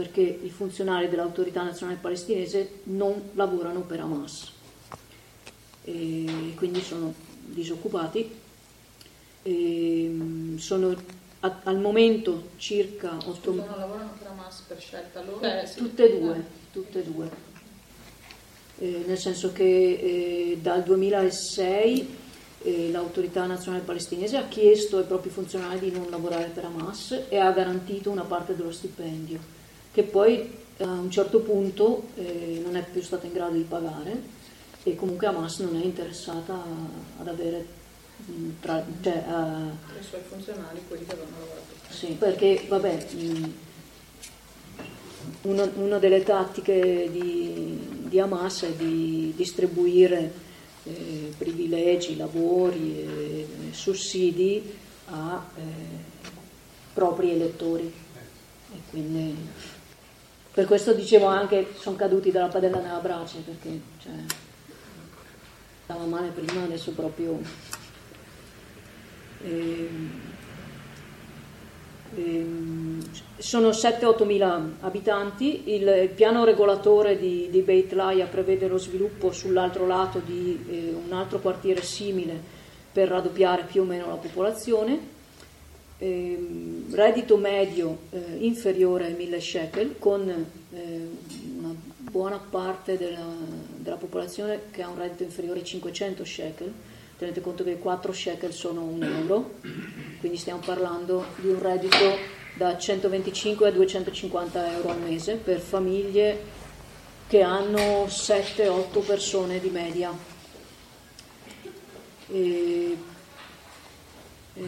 [0.00, 4.50] perché i funzionari dell'autorità nazionale palestinese non lavorano per Hamas
[5.84, 7.12] e quindi sono
[7.44, 8.38] disoccupati.
[9.42, 10.96] E mm, sono
[11.40, 15.42] a, al momento circa 8 Non lavorano per Hamas per scelta loro?
[15.42, 15.76] Eh, sì.
[15.76, 17.30] Tutte e due, tutte e due.
[18.78, 22.16] Eh, nel senso che eh, dal 2006
[22.62, 27.36] eh, l'autorità nazionale palestinese ha chiesto ai propri funzionari di non lavorare per Hamas e
[27.36, 29.58] ha garantito una parte dello stipendio
[29.92, 34.38] che poi a un certo punto eh, non è più stata in grado di pagare
[34.82, 36.62] e comunque Hamas non è interessata
[37.18, 37.66] ad avere
[38.30, 41.74] mm, tra, cioè, a, i suoi funzionari, quelli che avevano lavorato.
[41.90, 43.44] Sì, perché vabbè, mm,
[45.42, 50.32] una, una delle tattiche di, di, Hamas è di distribuire
[50.84, 54.62] eh, privilegi, lavori e sussidi
[55.06, 55.60] a eh,
[56.94, 57.92] propri elettori.
[58.72, 59.36] E quindi
[60.52, 64.12] per questo dicevo anche sono caduti dalla padella nella brace perché cioè,
[65.84, 67.40] stava male prima, adesso proprio...
[69.42, 69.88] Eh,
[72.16, 73.00] Ehm,
[73.38, 79.86] sono 7-8 mila abitanti, il piano regolatore di, di Beit Laia prevede lo sviluppo sull'altro
[79.86, 82.38] lato di eh, un altro quartiere simile
[82.92, 85.18] per raddoppiare più o meno la popolazione,
[86.00, 91.08] eh, reddito medio eh, inferiore ai 1000 shekel con eh,
[91.58, 93.26] una buona parte della,
[93.76, 96.72] della popolazione che ha un reddito inferiore ai 500 shekel
[97.20, 99.56] tenete conto che 4 shekel sono un euro,
[100.20, 102.16] quindi stiamo parlando di un reddito
[102.54, 106.42] da 125 a 250 euro al mese per famiglie
[107.28, 110.16] che hanno 7-8 persone di media.
[112.28, 112.96] E,
[114.54, 114.62] e,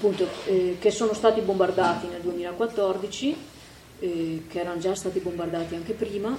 [0.00, 3.36] appunto, eh, che sono stati bombardati nel 2014,
[3.98, 6.34] eh, che erano già stati bombardati anche prima,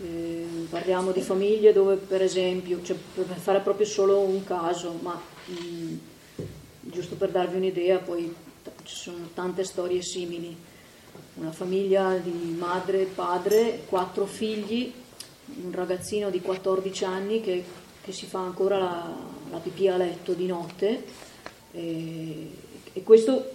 [0.00, 5.20] eh, parliamo di famiglie dove per esempio, cioè, per fare proprio solo un caso, ma
[5.46, 5.94] mh,
[6.82, 8.32] giusto per darvi un'idea, poi
[8.62, 10.56] t- ci sono tante storie simili.
[11.34, 14.92] Una famiglia di madre e padre, quattro figli,
[15.64, 17.64] un ragazzino di 14 anni che,
[18.02, 19.12] che si fa ancora la,
[19.50, 21.04] la, pipì a letto di notte
[22.94, 23.50] e questo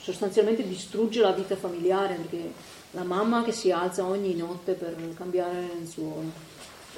[0.00, 2.52] sostanzialmente distrugge la vita familiare perché
[2.92, 6.30] la mamma che si alza ogni notte per cambiare il lenzuolo,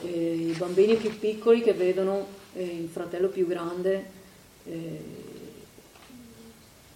[0.03, 4.05] e i bambini più piccoli che vedono eh, il fratello più grande
[4.65, 5.01] eh,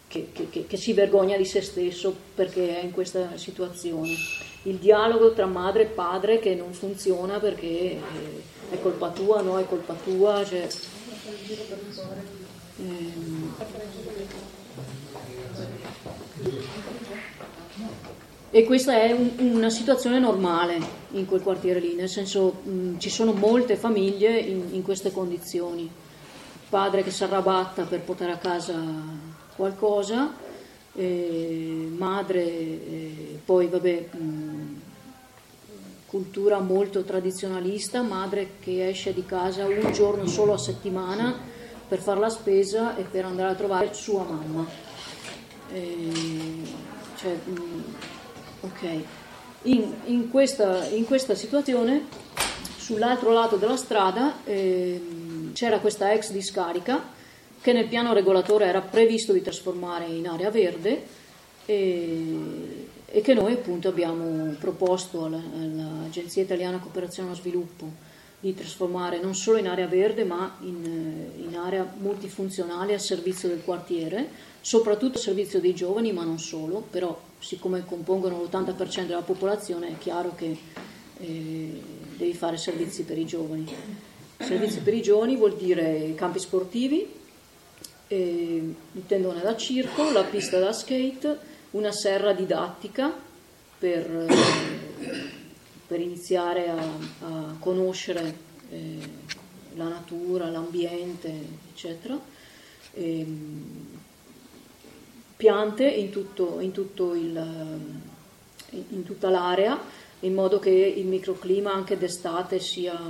[0.07, 4.13] che, che, che, si vergogna di se stesso perché è in questa situazione.
[4.65, 8.01] Il dialogo tra madre e padre che non funziona perché eh,
[8.71, 10.45] è colpa tua, no, è colpa tua.
[10.45, 10.69] Cioè,
[12.79, 13.55] ehm,
[18.53, 20.79] e questa è un, una situazione normale
[21.13, 25.89] in quel quartiere lì, nel senso mh, ci sono molte famiglie in, in queste condizioni.
[26.69, 28.77] Padre che si arrabatta per portare a casa
[29.57, 30.33] qualcosa,
[30.95, 34.81] eh, madre, eh, poi vabbè, mh,
[36.07, 41.33] cultura molto tradizionalista, madre che esce di casa un giorno solo a settimana
[41.89, 44.89] per fare la spesa e per andare a trovare sua mamma.
[45.73, 46.62] Eh,
[47.16, 47.83] cioè, mh,
[48.62, 48.83] Ok,
[49.62, 52.05] in, in, questa, in questa, situazione,
[52.77, 55.01] sull'altro lato della strada eh,
[55.55, 57.18] c'era questa ex discarica
[57.59, 61.07] che nel piano regolatore era previsto di trasformare in area verde
[61.64, 68.09] e, e che noi appunto abbiamo proposto alla, all'Agenzia Italiana Cooperazione e Sviluppo
[68.41, 73.62] di trasformare non solo in area verde ma in, in area multifunzionale a servizio del
[73.62, 79.89] quartiere, soprattutto a servizio dei giovani ma non solo, però siccome compongono l'80% della popolazione,
[79.89, 80.57] è chiaro che
[81.19, 81.83] eh,
[82.17, 83.67] devi fare servizi per i giovani.
[84.39, 87.07] Servizi per i giovani vuol dire campi sportivi,
[88.09, 91.39] eh, il tendone da circo, la pista da skate,
[91.71, 93.13] una serra didattica
[93.79, 94.35] per, eh,
[95.87, 98.37] per iniziare a, a conoscere
[98.71, 98.99] eh,
[99.77, 101.33] la natura, l'ambiente,
[101.73, 102.19] eccetera.
[102.93, 104.00] E, ehm,
[105.41, 107.80] piante in, tutto, in, tutto il,
[108.91, 109.80] in, tutta l'area,
[110.20, 113.01] in modo che il microclima anche d'estate sia,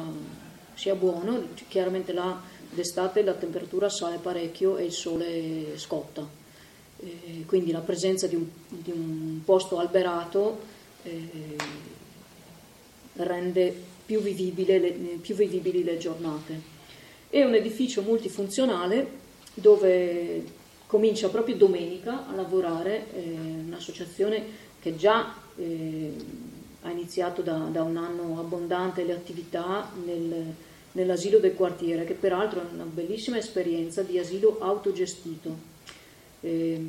[0.74, 1.48] sia buono.
[1.66, 2.40] Chiaramente là
[2.70, 6.24] d'estate la temperatura sale parecchio e il sole scotta.
[7.00, 10.60] Eh, quindi la presenza di un, di un posto alberato
[11.02, 11.56] eh,
[13.14, 13.74] rende
[14.06, 16.60] più, le, più vivibili le giornate.
[17.28, 19.18] È un edificio multifunzionale
[19.54, 20.58] dove
[20.90, 23.20] comincia proprio domenica a lavorare eh,
[23.64, 24.44] un'associazione
[24.80, 26.12] che già eh,
[26.82, 30.52] ha iniziato da, da, un anno abbondante le attività nel,
[30.92, 35.56] nell'asilo del quartiere, che peraltro è una bellissima esperienza di asilo autogestito.
[36.40, 36.80] Eh,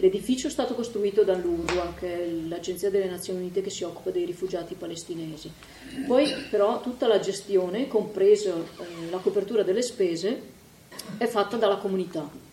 [0.00, 4.24] l'edificio è stato costruito dall'UNRWA, che è l'agenzia delle Nazioni Unite che si occupa dei
[4.24, 5.52] rifugiati palestinesi.
[6.06, 10.52] Poi però tutta la gestione, compresa eh, la copertura delle spese,
[11.18, 12.52] è fatta dalla comunità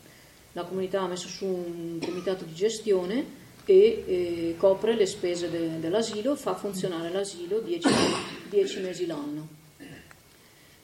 [0.54, 5.80] la comunità ha messo su un comitato di gestione e eh, copre le spese de,
[5.80, 9.60] dell'asilo, fa funzionare l'asilo 10 mesi l'anno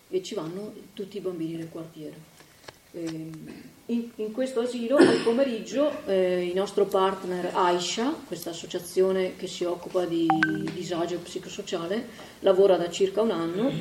[0.10, 2.36] e ci vanno tutti i bambini del quartiere.
[2.94, 3.30] Eh,
[3.90, 9.64] in, in, questo asilo al pomeriggio eh, il nostro partner Aisha, questa associazione che si
[9.64, 10.28] occupa di
[10.74, 12.08] disagio psicosociale,
[12.40, 13.72] lavora da circa un anno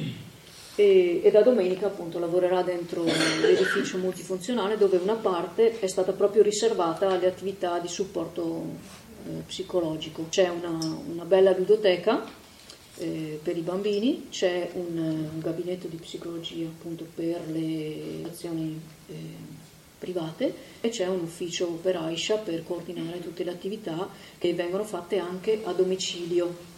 [0.76, 6.42] e, e da domenica appunto lavorerà dentro l'edificio multifunzionale dove una parte è stata proprio
[6.42, 8.64] riservata alle attività di supporto
[9.26, 10.26] eh, psicologico.
[10.28, 10.78] C'è una,
[11.08, 12.24] una bella ludoteca
[12.98, 19.14] eh, per i bambini, c'è un, un, gabinetto di psicologia appunto per le azioni eh,
[19.98, 24.08] private e c'è un ufficio per Aisha per coordinare tutte le attività
[24.38, 26.74] che vengono fatte anche a domicilio.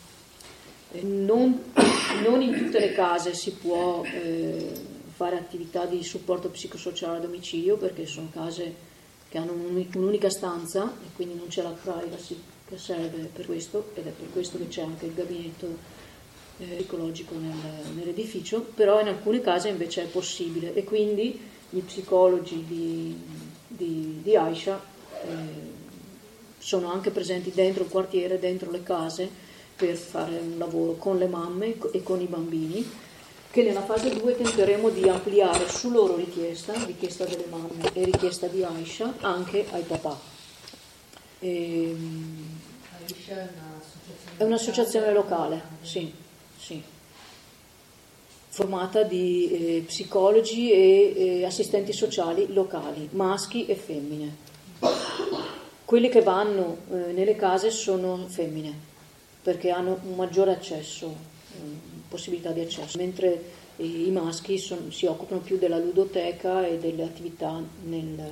[0.91, 1.65] Non,
[2.25, 4.73] non in tutte le case si può eh,
[5.15, 8.87] fare attività di supporto psicosociale a domicilio perché sono case
[9.29, 14.07] che hanno un'unica stanza e quindi non c'è la privacy che serve per questo ed
[14.07, 15.77] è per questo che c'è anche il gabinetto
[16.59, 20.75] eh, psicologico nel, nell'edificio, però in alcune case invece è possibile.
[20.75, 21.39] E quindi
[21.69, 23.17] gli psicologi di,
[23.67, 24.83] di, di Aisha
[25.23, 25.27] eh,
[26.59, 29.47] sono anche presenti dentro il quartiere, dentro le case
[29.79, 32.85] per fare un lavoro con le mamme e con i bambini
[33.51, 38.47] che nella fase 2 tenteremo di ampliare su loro richiesta, richiesta delle mamme e richiesta
[38.47, 40.19] di Aisha, anche ai papà.
[41.39, 42.59] E, ehm,
[43.01, 43.49] Aisha
[44.37, 46.13] è un'associazione locale, sì,
[46.59, 46.83] sì
[48.59, 54.37] formata di eh, psicologi e eh, assistenti sociali locali, maschi e femmine.
[55.85, 58.77] Quelli che vanno eh, nelle case sono femmine,
[59.49, 61.59] perché hanno un maggiore accesso, eh,
[62.07, 63.43] possibilità di accesso, mentre
[63.77, 68.29] i maschi son, si occupano più della ludoteca e delle attività nel,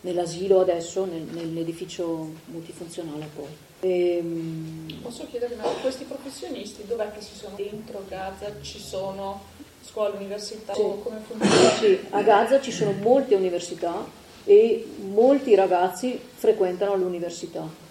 [0.00, 3.46] nell'asilo adesso, nel, nell'edificio multifunzionale poi.
[3.78, 8.52] E, ehm, Posso chiedere, ma questi professionisti dov'è che si sono dentro Gaza?
[8.60, 9.42] Ci sono
[9.82, 10.80] scuole, università sì.
[10.80, 11.70] come funziona?
[11.78, 14.04] Sì, a Gaza ci sono molte università
[14.44, 17.86] e molti ragazzi frequentano l'università.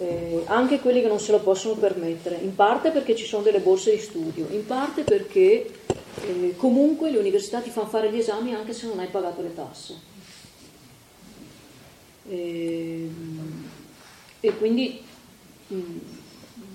[0.00, 3.58] Eh, anche quelli che non se lo possono permettere, in parte perché ci sono delle
[3.58, 5.68] borse di studio, in parte perché
[6.24, 9.54] eh, comunque le università ti fanno fare gli esami anche se non hai pagato le
[9.54, 9.94] tasse.
[12.28, 13.08] Eh,
[14.38, 15.02] e quindi
[15.66, 15.76] mh,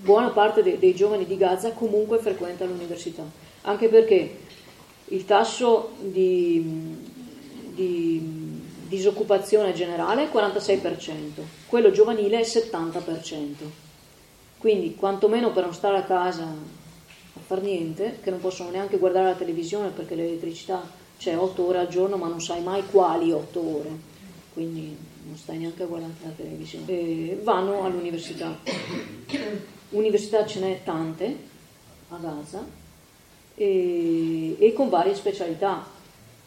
[0.02, 3.24] buona parte de- dei giovani di Gaza comunque frequenta l'università,
[3.62, 4.38] anche perché
[5.06, 6.62] il tasso di,
[7.74, 8.53] di
[8.94, 11.12] disoccupazione generale è 46%,
[11.66, 13.54] quello giovanile è 70%.
[14.58, 19.26] Quindi quantomeno per non stare a casa a far niente, che non possono neanche guardare
[19.26, 20.82] la televisione perché l'elettricità
[21.18, 23.90] c'è 8 ore al giorno ma non sai mai quali 8 ore,
[24.52, 24.96] quindi
[25.26, 26.86] non stai neanche a guardare la televisione.
[26.88, 28.58] E vanno all'università.
[29.90, 31.36] Università ce n'è tante
[32.08, 32.82] a Gaza,
[33.54, 35.92] e, e con varie specialità.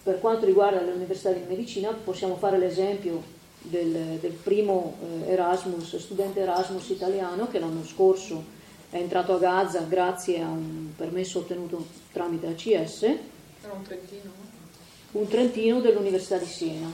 [0.08, 3.22] Per quanto riguarda l'Università di Medicina possiamo fare l'esempio
[3.60, 8.42] del, del primo eh, Erasmus, studente Erasmus italiano che l'anno scorso
[8.90, 13.04] è entrato a Gaza grazie a un permesso ottenuto tramite ACS.
[13.04, 14.32] Era un trentino?
[15.12, 16.90] Un trentino dell'Università di Siena,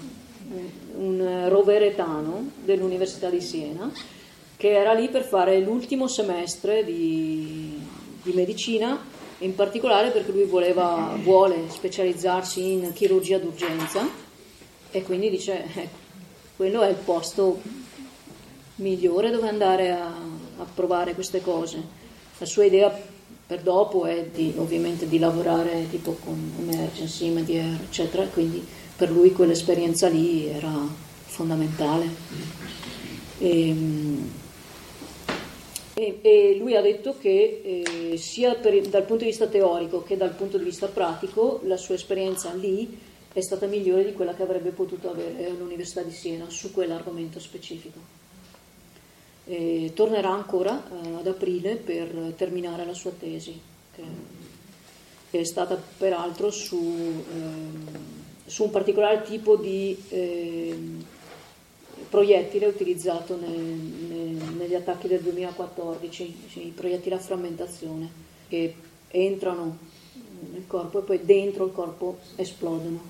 [0.95, 3.94] un roveretano dell'Università di Siena
[4.57, 7.80] che era lì per fare l'ultimo semestre di,
[8.23, 8.99] di medicina
[9.44, 14.07] in particolare perché lui voleva, vuole specializzarsi in chirurgia d'urgenza
[14.90, 15.90] e quindi dice eh,
[16.56, 17.60] quello è il posto
[18.76, 22.02] migliore dove andare a, a, provare queste cose.
[22.38, 22.91] La sua idea
[23.45, 28.65] per dopo è di, ovviamente di lavorare tipo con emergency, medier, eccetera, quindi
[28.95, 30.72] per lui quell'esperienza lì era
[31.26, 32.07] fondamentale.
[33.40, 34.32] E, ehm,
[35.94, 40.18] e, e lui ha detto che eh, sia per, dal punto di vista teorico che
[40.18, 42.98] dal punto di vista pratico la sua esperienza lì
[43.34, 48.22] è stata migliore di quella che avrebbe potuto avere all'Università di Siena su quell'argomento specifico.
[49.45, 53.60] E tornerà ancora eh, ad aprile per terminare la sua tesi,
[53.94, 54.03] che,
[55.32, 57.99] che è stata peraltro su, eh,
[58.45, 60.78] su, un particolare tipo di eh,
[62.14, 68.07] proiettile utilizzato nel, nel, negli attacchi del 2014, i proiettili a frammentazione
[68.48, 68.76] che
[69.07, 69.80] entrano
[70.52, 73.02] nel corpo e poi dentro il corpo esplodono.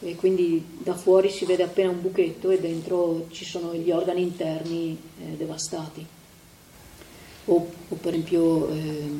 [0.00, 4.20] E quindi da fuori si vede appena un buchetto e dentro ci sono gli organi
[4.20, 6.04] interni eh, devastati.
[7.46, 7.54] O,
[7.88, 9.10] o, per esempio eh,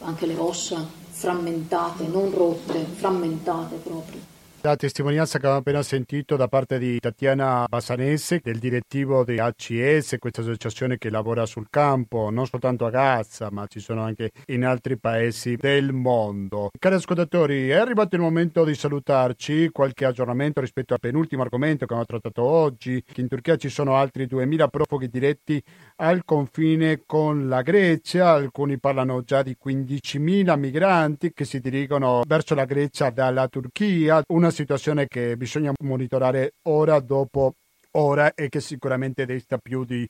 [0.00, 4.27] anche le ossa frammentate, non rotte, frammentate proprio.
[4.62, 10.16] La testimonianza che abbiamo appena sentito da parte di Tatiana Basanese, del direttivo di ACS,
[10.18, 14.64] questa associazione che lavora sul campo, non soltanto a Gaza, ma ci sono anche in
[14.64, 16.70] altri paesi del mondo.
[16.76, 21.94] Cari ascoltatori, è arrivato il momento di salutarci, qualche aggiornamento rispetto al penultimo argomento che
[21.94, 25.62] abbiamo trattato oggi, che in Turchia ci sono altri 2000 profughi diretti
[26.00, 32.54] al confine con la Grecia, alcuni parlano già di 15.000 migranti che si dirigono verso
[32.54, 37.54] la Grecia dalla Turchia, una situazione che bisogna monitorare ora dopo
[37.92, 40.08] ora e che sicuramente desta più di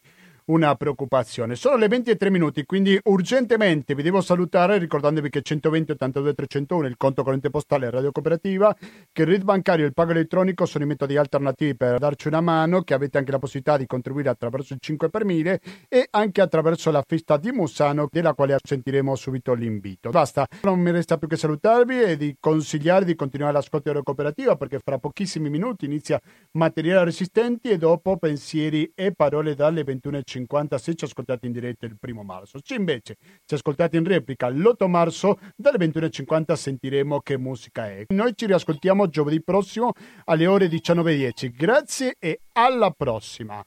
[0.49, 1.57] una preoccupazione.
[1.57, 6.97] Sono le 23 minuti, quindi urgentemente vi devo salutare ricordandovi che 120 82 301 il
[6.97, 8.75] conto corrente postale Radio Cooperativa,
[9.13, 12.41] che il RID bancario e il pago elettronico sono i metodi alternativi per darci una
[12.41, 16.41] mano, che avete anche la possibilità di contribuire attraverso il 5 per 1000 e anche
[16.41, 20.11] attraverso la festa di Mussano, della quale sentiremo subito l'invito.
[20.11, 24.57] Basta, non mi resta più che salutarvi e di consigliare di continuare l'ascolto Radio Cooperativa
[24.57, 26.21] perché fra pochissimi minuti inizia
[26.53, 31.97] Materiali Resistenti e dopo Pensieri e Parole dalle 21.50 50 ci ascoltate in diretta il
[31.99, 32.59] primo marzo.
[32.63, 38.05] Se invece ci ascoltate in replica l'8 marzo dalle 21.50 sentiremo che musica è.
[38.09, 39.93] Noi ci riascoltiamo giovedì prossimo
[40.25, 41.55] alle ore 19.10.
[41.55, 43.65] Grazie e alla prossima!